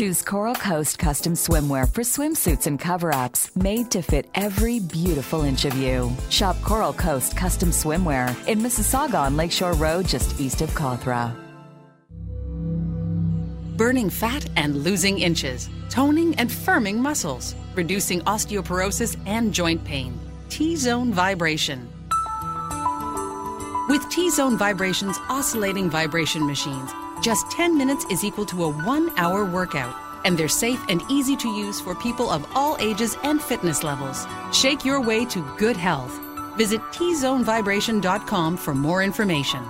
[0.01, 5.43] Choose Coral Coast custom swimwear for swimsuits and cover ups made to fit every beautiful
[5.43, 6.11] inch of you.
[6.31, 11.31] Shop Coral Coast custom swimwear in Mississauga on Lakeshore Road, just east of Cawthra.
[13.77, 20.19] Burning fat and losing inches, toning and firming muscles, reducing osteoporosis and joint pain.
[20.49, 21.87] T Zone Vibration.
[23.87, 26.89] With T Zone Vibration's oscillating vibration machines,
[27.21, 29.95] just 10 minutes is equal to a one hour workout,
[30.25, 34.25] and they're safe and easy to use for people of all ages and fitness levels.
[34.51, 36.19] Shake your way to good health.
[36.57, 39.63] Visit tzonevibration.com for more information.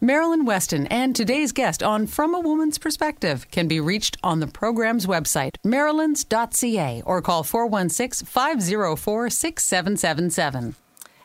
[0.00, 4.48] Marilyn Weston and today's guest on From a Woman's Perspective can be reached on the
[4.48, 10.74] program's website, marylands.ca, or call 416 504 6777.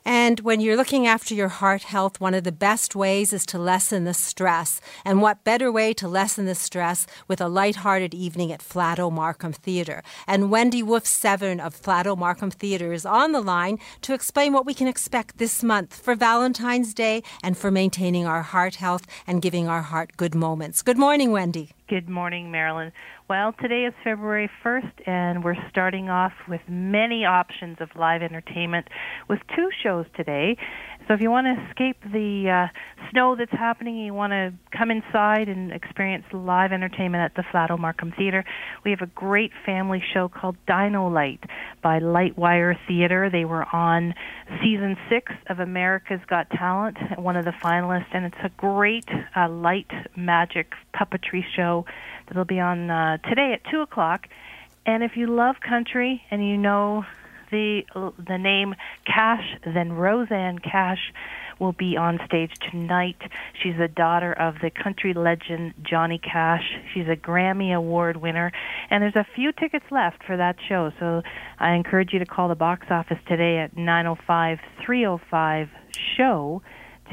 [0.09, 3.57] And when you're looking after your heart health, one of the best ways is to
[3.57, 4.79] lessen the stress.
[5.03, 9.51] And what better way to lessen the stress with a light-hearted evening at Flato Markham
[9.51, 10.01] Theatre?
[10.25, 14.65] And Wendy Wolf Severn of Flato Markham Theatre is on the line to explain what
[14.65, 19.41] we can expect this month for Valentine's Day and for maintaining our heart health and
[19.41, 20.83] giving our heart good moments.
[20.83, 21.76] Good morning, Wendy.
[21.89, 22.91] Good morning, Marilyn.
[23.29, 28.89] Well, today is February 1st, and we're starting off with many options of live entertainment
[29.29, 30.57] with two shows today.
[31.07, 34.91] So if you want to escape the uh, snow that's happening, you want to come
[34.91, 38.43] inside and experience live entertainment at the Flato Markham Theater,
[38.83, 41.39] we have a great family show called Dino Light
[41.81, 43.29] by Lightwire Theater.
[43.31, 44.15] They were on
[44.61, 49.47] season six of America's Got Talent, one of the finalists, and it's a great uh,
[49.47, 51.85] light magic puppetry show
[52.27, 54.27] that'll be on uh, today at two o'clock.
[54.85, 57.05] And if you love country and you know
[57.51, 57.83] the
[58.27, 58.75] the name
[59.05, 61.11] Cash, then Rosanne Cash
[61.59, 63.17] will be on stage tonight.
[63.61, 66.63] She's the daughter of the country legend Johnny Cash.
[66.93, 68.51] She's a Grammy Award winner,
[68.89, 70.91] and there's a few tickets left for that show.
[70.99, 71.23] So
[71.59, 75.69] I encourage you to call the box office today at 905-305
[76.17, 76.61] show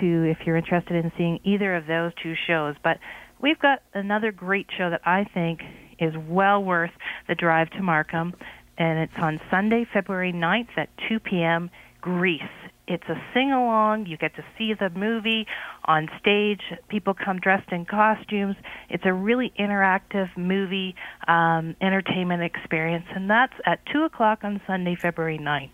[0.00, 2.74] to if you're interested in seeing either of those two shows.
[2.82, 2.98] But
[3.40, 5.60] we've got another great show that I think
[5.98, 6.90] is well worth
[7.28, 8.34] the drive to Markham
[8.78, 11.70] and it's on Sunday, February 9th at 2 p.m.
[12.00, 12.42] Grease.
[12.86, 14.06] It's a sing along.
[14.06, 15.46] You get to see the movie
[15.86, 16.60] on stage.
[16.88, 18.56] People come dressed in costumes.
[18.90, 20.94] It's a really interactive movie
[21.26, 25.70] um, entertainment experience, and that's at 2 o'clock on Sunday, February 9th.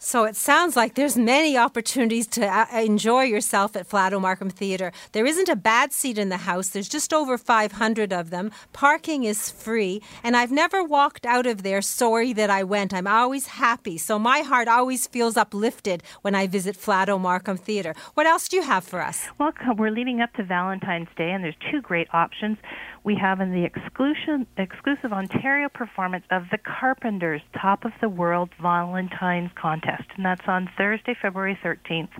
[0.00, 4.92] So it sounds like there's many opportunities to uh, enjoy yourself at Flato Markham Theatre.
[5.10, 6.68] There isn't a bad seat in the house.
[6.68, 8.52] There's just over 500 of them.
[8.72, 12.94] Parking is free, and I've never walked out of there sorry that I went.
[12.94, 13.98] I'm always happy.
[13.98, 17.94] So my heart always feels uplifted when I visit Flato Markham Theatre.
[18.14, 19.26] What else do you have for us?
[19.40, 22.56] Well, we're leading up to Valentine's Day, and there's two great options
[23.04, 28.50] we have in the exclusive, exclusive Ontario performance of the Carpenters Top of the World
[28.60, 32.10] Valentine's Contest, and that's on Thursday, February 13th.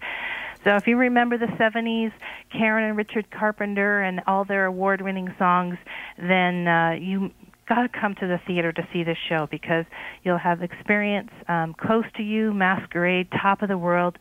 [0.65, 2.13] So if you remember the 70s,
[2.51, 5.79] Karen and Richard Carpenter and all their award-winning songs,
[6.19, 7.31] then uh, you
[7.69, 9.85] got to come to the theater to see this show because
[10.25, 14.19] you'll have experience um, close to you, masquerade, top of the world,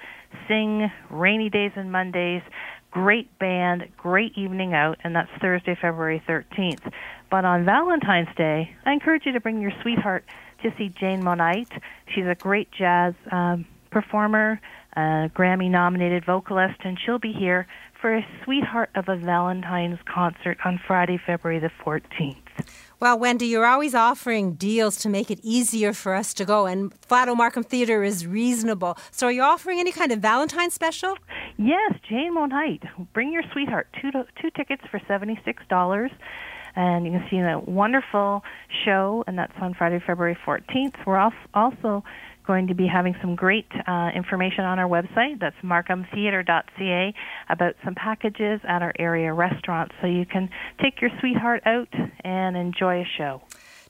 [0.48, 2.42] sing, rainy days and Mondays,
[2.92, 6.92] great band, great evening out, and that's Thursday, February 13th.
[7.30, 10.24] But on Valentine's Day, I encourage you to bring your sweetheart
[10.64, 11.72] to see Jane Monheit.
[12.14, 14.60] She's a great jazz um, performer,
[14.96, 17.68] a Grammy nominated vocalist, and she'll be here
[18.02, 22.47] for a Sweetheart of a Valentine's concert on Friday, February the 14th.
[23.00, 26.92] Well, Wendy, you're always offering deals to make it easier for us to go, and
[27.02, 28.98] Flato Markham Theatre is reasonable.
[29.12, 31.16] So, are you offering any kind of Valentine special?
[31.58, 32.84] Yes, Jane Monheit.
[33.14, 33.88] Bring your sweetheart.
[34.02, 34.12] Two
[34.42, 36.12] two tickets for seventy six dollars
[36.78, 38.44] and you can see a wonderful
[38.86, 40.94] show, and that's on Friday, February 14th.
[41.08, 41.18] We're
[41.56, 42.04] also
[42.48, 45.40] going to be having some great uh, information on our website.
[45.40, 47.14] That's markhamtheatre.ca
[47.50, 50.50] about some packages at our area restaurants, so you can
[50.82, 51.94] take your sweetheart out
[52.24, 53.42] and enjoy a show.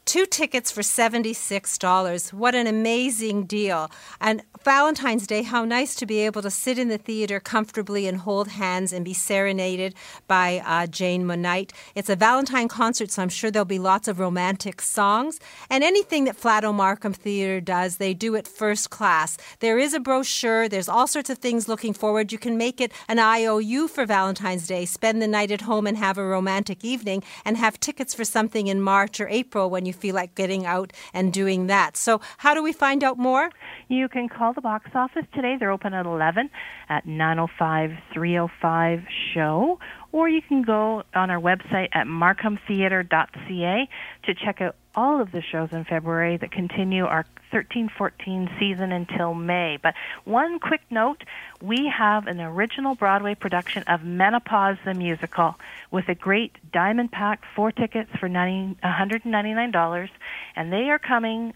[0.08, 2.32] Two tickets for $76.
[2.32, 3.91] What an amazing deal.
[4.22, 8.20] And Valentine's Day, how nice to be able to sit in the theater comfortably and
[8.20, 9.95] hold hands and be serenaded
[10.26, 11.72] by uh, Jane Monheit.
[11.93, 15.41] It's a Valentine concert, so I'm sure there'll be lots of romantic songs.
[15.70, 19.38] And anything that Flato Markham Theater does, they do it first class.
[19.60, 22.32] There is a brochure, there's all sorts of things looking forward.
[22.32, 25.97] You can make it an IOU for Valentine's Day, spend the night at home and
[25.97, 29.96] have a romantic evening, and have tickets for something in March or April when you
[29.97, 31.97] feel like getting out and doing that.
[31.97, 33.49] So, how do we find out more?
[33.87, 35.55] You can call the box office today.
[35.59, 36.49] They're open at 11
[36.89, 38.99] at 905 305
[39.33, 39.79] show,
[40.18, 43.88] or you can go on our website at markhamtheatre.ca
[44.24, 48.91] to check out all of the shows in February that continue our 13 14 season
[48.91, 49.78] until May.
[49.82, 49.93] But
[50.26, 51.24] one quick note
[51.61, 55.53] we have an original Broadway production of Menopause the Musical
[55.91, 60.09] with a great diamond pack, four tickets for $199,
[60.55, 61.53] and they are coming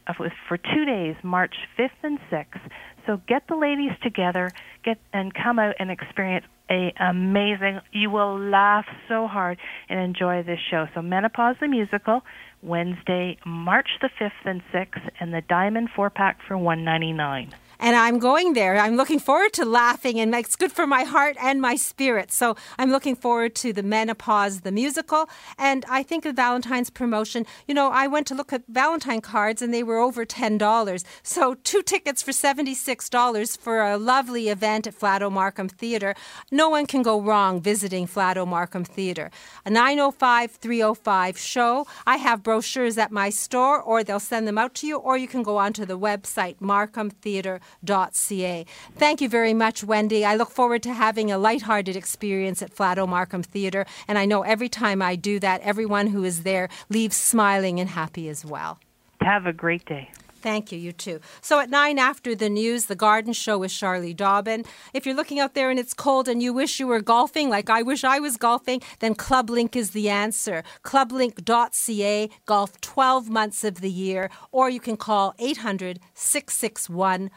[0.47, 2.61] for two days, March 5th and 6th.
[3.05, 4.49] So get the ladies together,
[4.83, 7.81] get and come out and experience a amazing.
[7.91, 9.57] You will laugh so hard
[9.89, 10.87] and enjoy this show.
[10.93, 12.21] So Menopause the Musical
[12.61, 18.19] Wednesday, March the 5th and 6th, and the Diamond 4 pack for 199 and I'm
[18.19, 18.77] going there.
[18.77, 22.31] I'm looking forward to laughing, and it's good for my heart and my spirit.
[22.31, 25.27] So I'm looking forward to the Menopause, the musical,
[25.57, 27.45] and I think of Valentine's promotion.
[27.67, 31.03] You know, I went to look at Valentine cards, and they were over ten dollars.
[31.23, 36.13] So two tickets for seventy six dollars for a lovely event at Flato Markham Theatre.
[36.51, 39.31] No one can go wrong visiting Flato Markham Theatre.
[39.65, 41.87] A 905 305 show.
[42.05, 45.27] I have brochures at my store, or they'll send them out to you, or you
[45.27, 47.70] can go onto the website markhamtheatre.ca
[48.95, 50.23] Thank you very much, Wendy.
[50.25, 54.41] I look forward to having a lighthearted experience at Flato Markham Theatre, and I know
[54.43, 58.79] every time I do that, everyone who is there leaves smiling and happy as well.
[59.21, 60.09] Have a great day.
[60.41, 61.19] Thank you, you too.
[61.41, 64.65] So at nine after the news, the garden show with Charlie Dobbin.
[64.93, 67.69] If you're looking out there and it's cold and you wish you were golfing, like
[67.69, 70.63] I wish I was golfing, then Club Link is the answer.
[70.83, 77.29] Clublink.ca, golf 12 months of the year, or you can call 800 661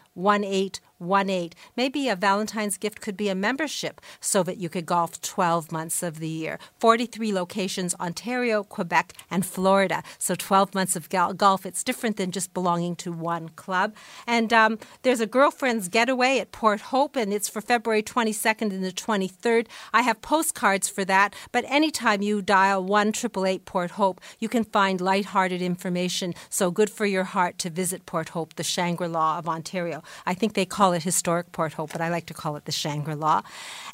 [1.05, 1.59] 1818.
[1.77, 6.03] Maybe a Valentine's gift could be a membership so that you could golf 12 months
[6.03, 6.59] of the year.
[6.79, 10.03] 43 locations, Ontario, Quebec, and Florida.
[10.19, 11.67] So 12 months of golf.
[11.67, 13.95] It's different than just belonging to one club.
[14.27, 18.85] And um, there's a girlfriend's getaway at Port Hope, and it's for February 22nd and
[18.85, 19.67] the 23rd.
[19.93, 23.13] I have postcards for that, but anytime you dial 1
[23.65, 26.35] Port Hope, you can find lighthearted information.
[26.51, 30.03] So good for your heart to visit Port Hope, the Shangri La of Ontario.
[30.27, 32.73] I think they call it Historic Port Hope, but I like to call it the
[32.73, 33.43] Shangri La.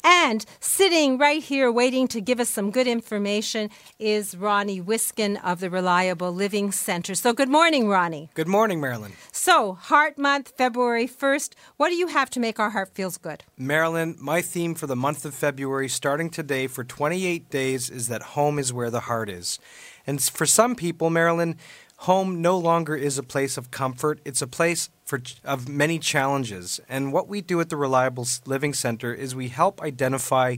[0.03, 5.59] And sitting right here waiting to give us some good information is Ronnie Wiskin of
[5.59, 7.15] the Reliable Living Center.
[7.15, 8.29] So good morning, Ronnie.
[8.33, 9.13] Good morning, Marilyn.
[9.31, 11.53] So, Heart Month, February 1st.
[11.77, 13.43] What do you have to make our heart feels good?
[13.57, 18.21] Marilyn, my theme for the month of February, starting today for 28 days, is that
[18.21, 19.59] home is where the heart is.
[20.07, 21.57] And for some people, Marilyn,
[22.01, 26.79] home no longer is a place of comfort, it's a place for, of many challenges.
[26.89, 30.55] And what we do at the Reliable Living Center is we help identify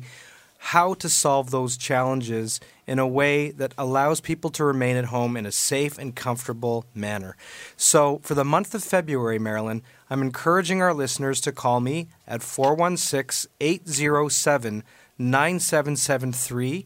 [0.57, 5.35] how to solve those challenges in a way that allows people to remain at home
[5.35, 7.35] in a safe and comfortable manner.
[7.75, 12.41] So, for the month of February, Marilyn, I'm encouraging our listeners to call me at
[12.41, 14.83] 416 807
[15.17, 16.85] 9773.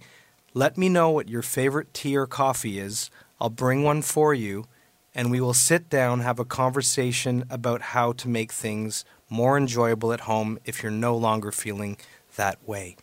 [0.55, 3.11] Let me know what your favorite tea or coffee is.
[3.39, 4.65] I'll bring one for you,
[5.13, 10.13] and we will sit down, have a conversation about how to make things more enjoyable
[10.13, 11.97] at home if you're no longer feeling
[12.35, 12.95] that way.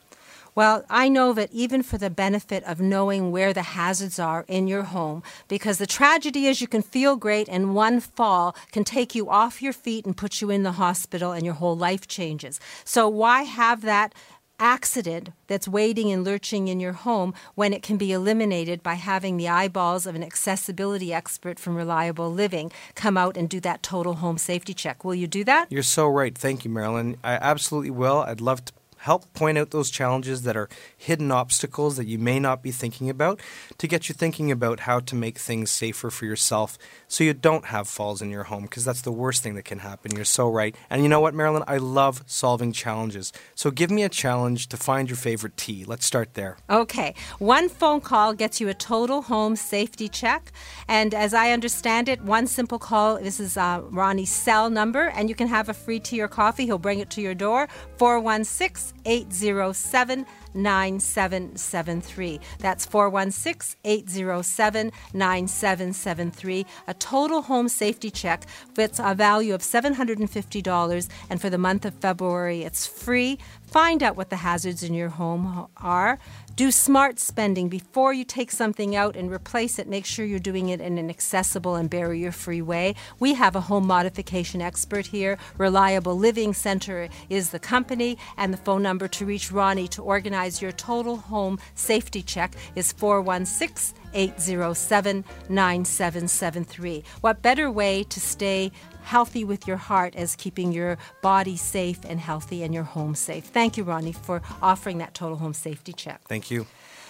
[0.56, 4.68] Well, I know that even for the benefit of knowing where the hazards are in
[4.68, 9.16] your home, because the tragedy is you can feel great and one fall can take
[9.16, 12.60] you off your feet and put you in the hospital and your whole life changes.
[12.84, 14.14] So, why have that
[14.58, 19.36] accident that's waiting and lurching in your home when it can be eliminated by having
[19.36, 24.14] the eyeballs of an accessibility expert from Reliable Living come out and do that total
[24.14, 25.04] home safety check.
[25.04, 25.70] Will you do that?
[25.70, 26.36] You're so right.
[26.36, 27.16] Thank you, Marilyn.
[27.24, 28.18] I absolutely will.
[28.18, 28.72] I'd love to
[29.04, 33.10] help point out those challenges that are hidden obstacles that you may not be thinking
[33.10, 33.38] about
[33.76, 37.66] to get you thinking about how to make things safer for yourself so you don't
[37.66, 40.16] have falls in your home because that's the worst thing that can happen.
[40.16, 40.74] You're so right.
[40.88, 41.64] And you know what, Marilyn?
[41.66, 43.30] I love solving challenges.
[43.54, 45.84] So give me a challenge to find your favorite tea.
[45.84, 46.56] Let's start there.
[46.70, 47.14] Okay.
[47.38, 50.50] One phone call gets you a total home safety check.
[50.88, 55.28] And as I understand it, one simple call, this is uh, Ronnie's cell number, and
[55.28, 56.64] you can have a free tea or coffee.
[56.64, 62.40] He'll bring it to your door, 416 807 9773.
[62.58, 66.66] That's 416 807 9773.
[66.86, 68.46] A total home safety check
[68.76, 73.38] with a value of $750, and for the month of February, it's free.
[73.66, 76.18] Find out what the hazards in your home are.
[76.56, 79.88] Do smart spending before you take something out and replace it.
[79.88, 82.94] Make sure you're doing it in an accessible and barrier free way.
[83.18, 85.36] We have a home modification expert here.
[85.58, 90.62] Reliable Living Center is the company, and the phone number to reach Ronnie to organize
[90.62, 97.02] your total home safety check is 416 807 9773.
[97.20, 98.70] What better way to stay
[99.04, 103.44] healthy with your heart as keeping your body safe and healthy and your home safe.
[103.44, 106.20] Thank you, Ronnie, for offering that total home safety check.
[106.26, 106.66] Thank you.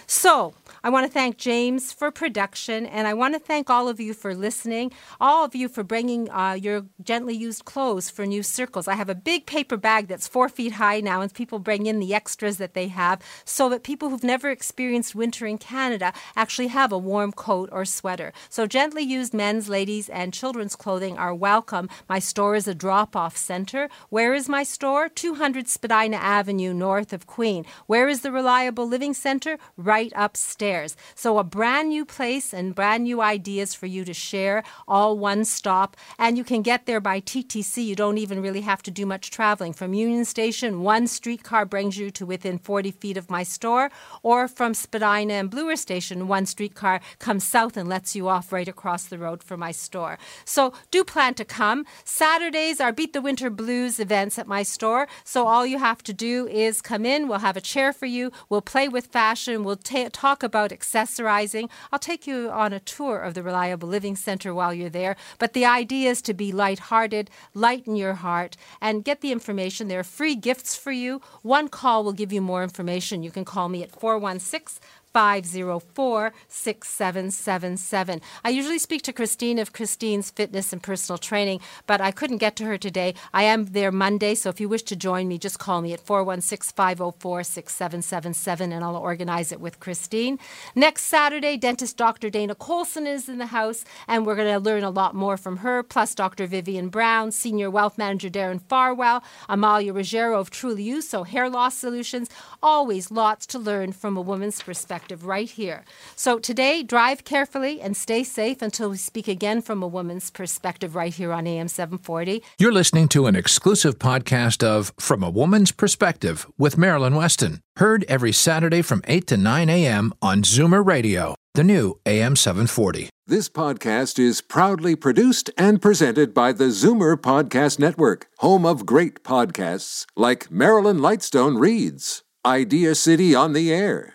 [0.07, 0.53] So,
[0.83, 4.13] I want to thank James for production, and I want to thank all of you
[4.13, 8.87] for listening, all of you for bringing uh, your gently used clothes for new circles.
[8.87, 11.99] I have a big paper bag that's four feet high now, and people bring in
[11.99, 16.67] the extras that they have so that people who've never experienced winter in Canada actually
[16.67, 18.31] have a warm coat or sweater.
[18.47, 21.89] So, gently used men's, ladies, and children's clothing are welcome.
[22.07, 23.89] My store is a drop off center.
[24.09, 25.09] Where is my store?
[25.09, 27.65] 200 Spadina Avenue, north of Queen.
[27.87, 29.57] Where is the Reliable Living Center?
[29.77, 30.95] Right upstairs.
[31.15, 35.45] So, a brand new place and brand new ideas for you to share, all one
[35.45, 35.97] stop.
[36.17, 37.85] And you can get there by TTC.
[37.85, 39.73] You don't even really have to do much traveling.
[39.73, 43.89] From Union Station, one streetcar brings you to within 40 feet of my store,
[44.23, 48.67] or from Spadina and Bloor Station, one streetcar comes south and lets you off right
[48.67, 50.17] across the road from my store.
[50.45, 51.85] So, do plan to come.
[52.03, 55.07] Saturdays are Beat the Winter Blues events at my store.
[55.23, 57.27] So, all you have to do is come in.
[57.27, 58.31] We'll have a chair for you.
[58.49, 59.63] We'll play with fashion.
[59.63, 61.69] We'll talk about accessorizing.
[61.91, 65.15] I'll take you on a tour of the Reliable Living Center while you're there.
[65.39, 69.87] But the idea is to be lighthearted, lighten your heart, and get the information.
[69.87, 71.21] There are free gifts for you.
[71.41, 73.23] One call will give you more information.
[73.23, 74.79] You can call me at 416
[75.15, 78.19] 504 6777.
[78.43, 82.57] I usually speak to Christine of Christine's Fitness and Personal Training, but I couldn't get
[82.57, 83.13] to her today.
[83.33, 86.01] I am there Monday, so if you wish to join me, just call me at
[86.01, 90.37] 416 504 6777 and I'll organize it with Christine.
[90.75, 92.29] Next Saturday, dentist Dr.
[92.29, 95.57] Dana Colson is in the house, and we're going to learn a lot more from
[95.57, 96.45] her, plus Dr.
[96.45, 101.77] Vivian Brown, Senior Wealth Manager Darren Farwell, Amalia Ruggiero of Truly You, so hair loss
[101.77, 102.29] solutions.
[102.61, 104.57] Always lots to learn from a woman's
[105.05, 105.83] perspective right here.
[106.15, 110.95] So today, drive carefully and stay safe until we speak again from a woman's perspective
[110.95, 112.41] right here on AM 740.
[112.59, 117.61] You're listening to an exclusive podcast of From a Woman's Perspective with Marilyn Weston.
[117.77, 120.13] Heard every Saturday from 8 to 9 a.m.
[120.21, 123.09] on Zoomer Radio, the new AM 740.
[123.27, 129.23] This podcast is proudly produced and presented by the Zoomer Podcast Network, home of great
[129.23, 134.14] podcasts like Marilyn Lightstone Reads, Idea City on the Air,